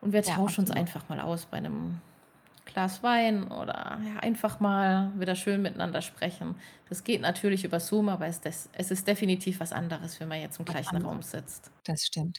[0.02, 2.02] Und wir Ja, tauschen uns einfach mal aus bei einem
[2.66, 6.56] Glas Wein oder ja, einfach mal wieder schön miteinander sprechen.
[6.88, 10.40] Das geht natürlich über Zoom, aber es, des, es ist definitiv was anderes, wenn man
[10.40, 11.72] jetzt im gleichen Raum sitzt.
[11.84, 12.38] Das stimmt.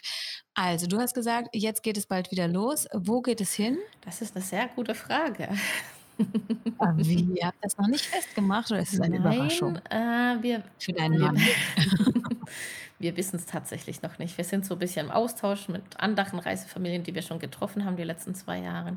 [0.55, 2.88] Also, du hast gesagt, jetzt geht es bald wieder los.
[2.93, 3.78] Wo geht es hin?
[4.01, 5.49] Das ist eine sehr gute Frage.
[6.80, 7.30] Ah, wie?
[7.34, 11.20] Ihr habt das noch nicht festgemacht oder ist es eine Überraschung äh, wir, für deinen
[11.20, 11.38] Mann?
[13.04, 14.38] Wir wissen es tatsächlich noch nicht.
[14.38, 17.97] Wir sind so ein bisschen im Austausch mit anderen Reisefamilien, die wir schon getroffen haben
[17.97, 18.95] die letzten zwei Jahre.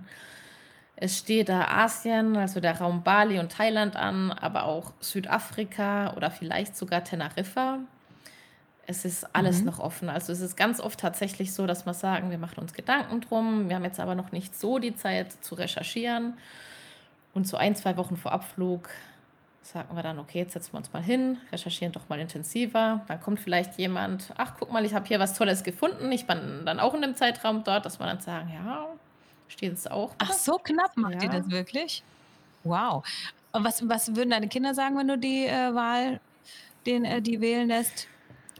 [0.95, 6.31] Es steht da Asien, also der Raum Bali und Thailand an, aber auch Südafrika oder
[6.31, 7.81] vielleicht sogar Teneriffa.
[8.87, 9.65] Es ist alles mhm.
[9.67, 10.09] noch offen.
[10.09, 13.69] Also es ist ganz oft tatsächlich so, dass wir sagen, wir machen uns Gedanken drum.
[13.69, 16.35] Wir haben jetzt aber noch nicht so die Zeit zu recherchieren.
[17.35, 18.89] Und so ein, zwei Wochen vor Abflug
[19.73, 23.05] sagen wir dann, okay, jetzt setzen wir uns mal hin, recherchieren doch mal intensiver.
[23.09, 26.11] Dann kommt vielleicht jemand, ach, guck mal, ich habe hier was Tolles gefunden.
[26.13, 28.87] Ich bin dann auch in dem Zeitraum dort, dass wir dann sagen, ja,
[29.49, 30.15] steht es auch.
[30.19, 31.25] Ach, so knapp macht ja.
[31.25, 32.03] ihr das wirklich?
[32.65, 33.05] Wow.
[33.53, 36.21] Und was, was würden deine Kinder sagen, wenn du die äh, Wahl,
[36.85, 38.09] den, äh, die wählen lässt?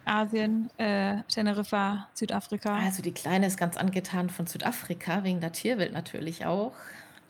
[0.05, 2.77] Asien, äh, Teneriffa, Südafrika?
[2.77, 6.73] Also die Kleine ist ganz angetan von Südafrika, wegen der Tierwelt natürlich auch.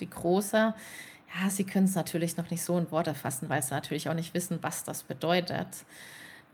[0.01, 0.75] Die Große,
[1.41, 4.15] ja, sie können es natürlich noch nicht so in Worte fassen, weil sie natürlich auch
[4.15, 5.69] nicht wissen, was das bedeutet.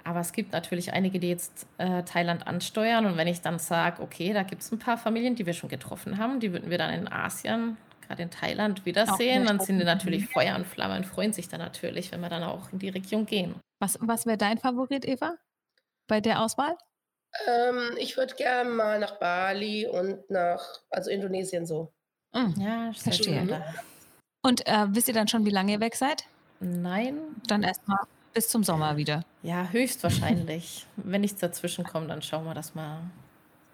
[0.04, 3.06] Aber es gibt natürlich einige, die jetzt äh, Thailand ansteuern.
[3.06, 5.68] Und wenn ich dann sage, okay, da gibt es ein paar Familien, die wir schon
[5.68, 7.76] getroffen haben, die würden wir dann in Asien,
[8.06, 11.60] gerade in Thailand, wiedersehen, dann sind die natürlich Feuer und Flamme und freuen sich dann
[11.60, 13.54] natürlich, wenn wir dann auch in die Region gehen.
[13.78, 15.36] Was, was wäre dein Favorit, Eva,
[16.08, 16.76] bei der Auswahl?
[17.46, 21.92] Ähm, ich würde gerne mal nach Bali und nach, also Indonesien so.
[22.34, 22.54] Mhm.
[22.58, 23.64] Ja, verstehe.
[24.42, 26.24] Und äh, wisst ihr dann schon, wie lange ihr weg seid?
[26.60, 27.18] Nein.
[27.46, 27.98] Dann erstmal
[28.34, 29.24] bis zum Sommer wieder.
[29.42, 30.86] Ja, höchstwahrscheinlich.
[30.96, 33.02] Wenn nichts dazwischen kommt, dann schauen wir, dass wir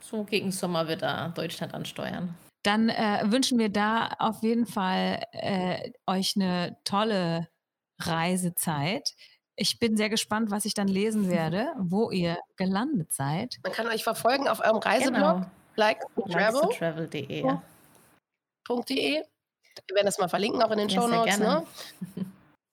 [0.00, 2.34] so gegen Sommer wieder Deutschland ansteuern.
[2.64, 7.48] Dann äh, wünschen wir da auf jeden Fall äh, euch eine tolle
[8.00, 9.14] Reisezeit.
[9.56, 13.58] Ich bin sehr gespannt, was ich dann lesen werde, wo ihr gelandet seid.
[13.62, 15.46] Man kann euch verfolgen auf eurem Reiseblog, genau.
[15.76, 16.00] like
[16.30, 17.42] travel.de.
[19.86, 21.38] Wir werden das mal verlinken, auch in den ja, Show Notes.
[21.38, 21.64] Ne?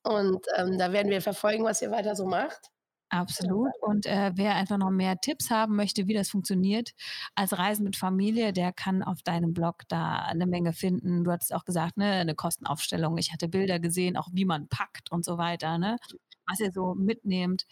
[0.04, 2.70] Und ähm, da werden wir verfolgen, was ihr weiter so macht.
[3.10, 3.72] Absolut.
[3.82, 6.92] Und äh, wer einfach noch mehr Tipps haben möchte, wie das funktioniert
[7.36, 11.24] als Reisen mit Familie, der kann auf deinem Blog da eine Menge finden.
[11.24, 13.18] Du hattest auch gesagt, ne, eine Kostenaufstellung.
[13.18, 15.98] Ich hatte Bilder gesehen, auch wie man packt und so weiter, ne?
[16.48, 17.66] Was ihr so mitnehmt.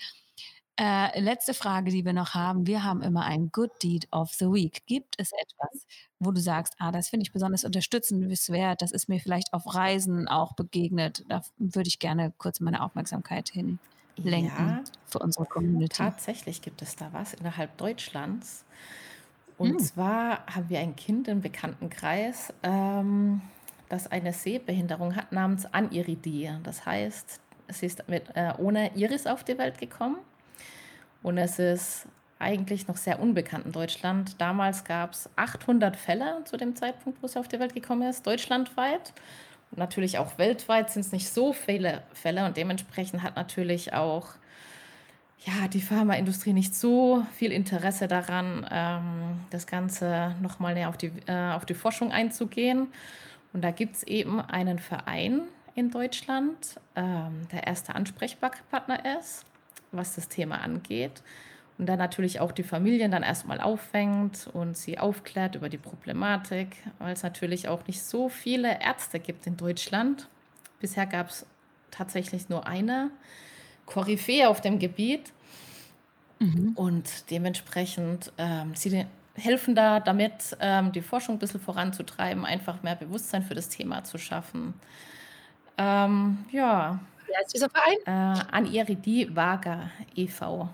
[0.79, 2.65] Äh, letzte Frage, die wir noch haben.
[2.65, 4.83] Wir haben immer ein Good Deed of the Week.
[4.87, 5.85] Gibt es etwas,
[6.17, 10.27] wo du sagst, ah, das finde ich besonders unterstützenswert, das ist mir vielleicht auf Reisen
[10.27, 15.95] auch begegnet, da würde ich gerne kurz meine Aufmerksamkeit hinlenken ja, für unsere Community?
[15.95, 18.65] Tatsächlich gibt es da was innerhalb Deutschlands.
[19.59, 19.79] Und hm.
[19.79, 23.41] zwar haben wir ein Kind im Bekanntenkreis, ähm,
[23.89, 26.49] das eine Sehbehinderung hat namens Aniridie.
[26.63, 30.17] Das heißt, sie ist mit, äh, ohne Iris auf die Welt gekommen
[31.23, 32.07] und es ist
[32.37, 34.39] eigentlich noch sehr unbekannt in Deutschland.
[34.39, 38.27] Damals gab es 800 Fälle zu dem Zeitpunkt, wo sie auf die Welt gekommen ist,
[38.27, 39.13] deutschlandweit.
[39.71, 44.27] Und natürlich auch weltweit sind es nicht so viele Fälle und dementsprechend hat natürlich auch
[45.45, 51.11] ja, die Pharmaindustrie nicht so viel Interesse daran, ähm, das Ganze nochmal näher auf die,
[51.25, 52.87] äh, auf die Forschung einzugehen.
[53.51, 55.41] Und da gibt es eben einen Verein
[55.75, 59.45] in Deutschland, ähm, der erste Ansprechpartner ist
[59.93, 61.21] was das Thema angeht.
[61.77, 66.75] Und dann natürlich auch die Familien dann erstmal auffängt und sie aufklärt über die Problematik,
[66.99, 70.27] weil es natürlich auch nicht so viele Ärzte gibt in Deutschland.
[70.79, 71.45] Bisher gab es
[71.89, 73.09] tatsächlich nur eine
[73.85, 75.33] Koryphäe auf dem Gebiet.
[76.39, 76.73] Mhm.
[76.75, 82.95] Und dementsprechend, ähm, sie helfen da damit, ähm, die Forschung ein bisschen voranzutreiben, einfach mehr
[82.95, 84.73] Bewusstsein für das Thema zu schaffen.
[85.77, 86.99] Ähm, ja,
[87.33, 87.97] wie heißt dieser Verein?
[88.05, 90.69] Äh, Aniridi Vaga e.V.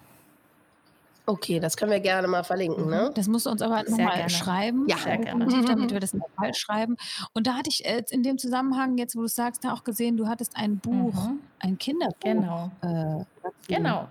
[1.25, 2.85] Okay, das können wir gerne mal verlinken.
[2.85, 2.89] Mhm.
[2.89, 3.11] Ne?
[3.13, 4.87] Das musst du uns aber nochmal schreiben.
[4.87, 5.45] Ja, sehr gerne.
[5.63, 6.97] Damit wir das nochmal schreiben.
[7.33, 10.27] Und da hatte ich äh, in dem Zusammenhang, jetzt wo du sagst, auch gesehen, du
[10.27, 11.39] hattest ein Buch, mhm.
[11.59, 12.19] ein Kinderbuch.
[12.19, 12.71] Genau.
[12.81, 13.23] Äh,
[13.67, 14.07] genau.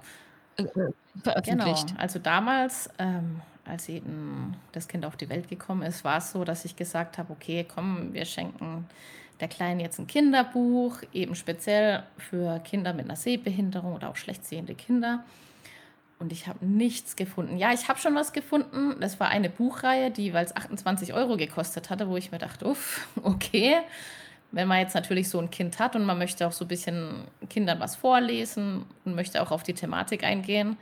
[0.56, 0.64] Äh,
[1.22, 1.88] veröffentlicht.
[1.88, 2.00] Genau.
[2.00, 6.44] Also damals, ähm, als eben das Kind auf die Welt gekommen ist, war es so,
[6.44, 8.86] dass ich gesagt habe, okay, komm, wir schenken
[9.40, 14.44] der Kleinen jetzt ein Kinderbuch, eben speziell für Kinder mit einer Sehbehinderung oder auch schlecht
[14.44, 15.24] sehende Kinder.
[16.18, 17.58] Und ich habe nichts gefunden.
[17.58, 18.96] Ja, ich habe schon was gefunden.
[19.00, 23.06] Das war eine Buchreihe, die jeweils 28 Euro gekostet hatte, wo ich mir dachte, uff,
[23.22, 23.76] okay.
[24.50, 27.24] Wenn man jetzt natürlich so ein Kind hat und man möchte auch so ein bisschen
[27.50, 30.78] Kindern was vorlesen und möchte auch auf die Thematik eingehen,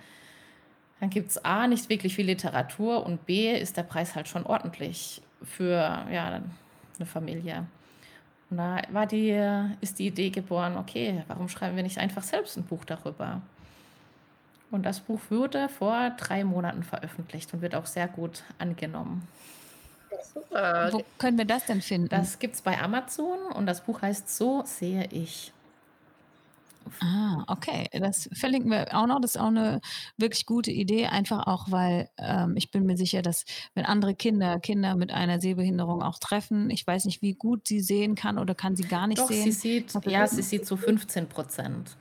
[1.01, 4.47] dann gibt es A, nicht wirklich viel Literatur und B, ist der Preis halt schon
[4.47, 6.41] ordentlich für ja,
[6.99, 7.67] eine Familie.
[8.51, 9.31] Und da war die,
[9.81, 13.43] ist die Idee geboren, okay, warum schreiben wir nicht einfach selbst ein Buch darüber?
[14.71, 19.27] Und das Buch wurde vor drei Monaten veröffentlicht und wird auch sehr gut angenommen.
[20.33, 20.91] Super.
[20.93, 22.09] Wo können wir das denn finden?
[22.09, 25.53] Das gibt es bei Amazon und das Buch heißt So sehe ich.
[27.01, 27.89] Ah, okay.
[27.93, 29.21] Das verlinken wir auch noch.
[29.21, 29.81] Das ist auch eine
[30.17, 34.61] wirklich gute Idee, einfach auch, weil ähm, ich bin mir sicher, dass wenn andere Kinder
[34.61, 38.55] Kinder mit einer Sehbehinderung auch treffen, ich weiß nicht, wie gut sie sehen kann oder
[38.55, 39.45] kann sie gar nicht Doch, sehen.
[39.45, 41.97] Sie sieht, ja, sie sieht zu so 15 Prozent.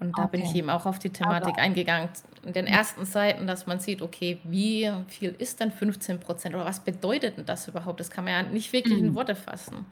[0.00, 0.38] Und da okay.
[0.38, 2.08] bin ich eben auch auf die Thematik Aber eingegangen.
[2.44, 6.64] In den ersten Seiten, dass man sieht, okay, wie viel ist denn 15 Prozent oder
[6.64, 8.00] was bedeutet denn das überhaupt?
[8.00, 9.14] Das kann man ja nicht wirklich in mhm.
[9.14, 9.86] Worte fassen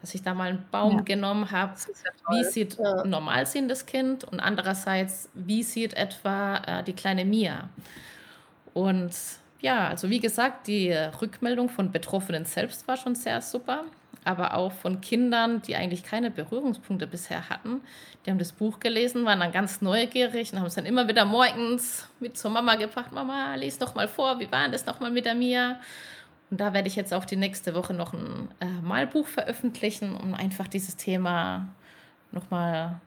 [0.00, 1.02] dass ich da mal einen Baum ja.
[1.02, 1.74] genommen habe.
[1.76, 3.04] Ja wie sieht ja.
[3.04, 7.68] normal sehendes Kind und andererseits, wie sieht etwa äh, die kleine Mia?
[8.74, 9.12] Und
[9.60, 13.84] ja, also wie gesagt, die Rückmeldung von Betroffenen selbst war schon sehr super,
[14.24, 17.80] aber auch von Kindern, die eigentlich keine Berührungspunkte bisher hatten.
[18.24, 21.24] Die haben das Buch gelesen, waren dann ganz neugierig und haben es dann immer wieder
[21.24, 23.10] morgens mit zur Mama gebracht.
[23.10, 25.80] Mama, lies doch mal vor, wie war das nochmal mit der Mia?
[26.50, 30.34] Und da werde ich jetzt auch die nächste Woche noch ein äh, Malbuch veröffentlichen, um
[30.34, 31.68] einfach dieses Thema
[32.32, 33.00] nochmal.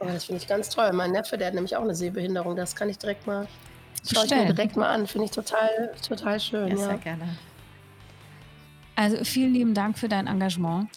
[0.00, 0.92] Ja, das finde ich ganz toll.
[0.92, 2.54] Mein Neffe, der hat nämlich auch eine Sehbehinderung.
[2.54, 3.48] Das kann ich direkt mal,
[4.08, 5.06] schaue ich mir direkt mal an.
[5.06, 6.68] Finde ich total, total schön.
[6.68, 7.28] Ja, ja, sehr gerne.
[8.94, 10.88] Also vielen lieben Dank für dein Engagement.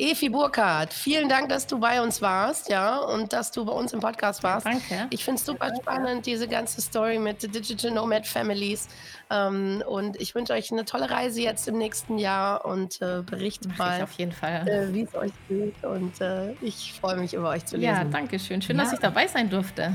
[0.00, 3.92] Efi Burkhardt, vielen Dank, dass du bei uns warst, ja, und dass du bei uns
[3.92, 4.64] im Podcast warst.
[4.64, 5.06] Danke.
[5.10, 8.88] Ich finde es super spannend, diese ganze Story mit Digital Nomad Families.
[9.28, 13.76] Ähm, und ich wünsche euch eine tolle Reise jetzt im nächsten Jahr und äh, berichtet
[13.76, 15.84] mal, auf jeden Fall, äh, wie es euch geht.
[15.84, 17.94] Und äh, ich freue mich, über euch zu lesen.
[17.94, 18.62] Ja, danke schön.
[18.62, 18.84] Schön, ja.
[18.84, 19.92] dass ich dabei sein durfte.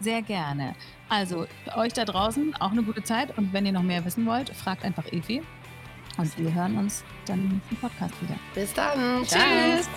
[0.00, 0.74] Sehr gerne.
[1.08, 1.46] Also,
[1.76, 3.38] euch da draußen auch eine gute Zeit.
[3.38, 5.42] Und wenn ihr noch mehr wissen wollt, fragt einfach Evi.
[6.16, 8.36] Und wir hören uns dann im nächsten Podcast wieder.
[8.54, 9.24] Bis dann.
[9.24, 9.40] Ciao.
[9.42, 9.88] Tschüss.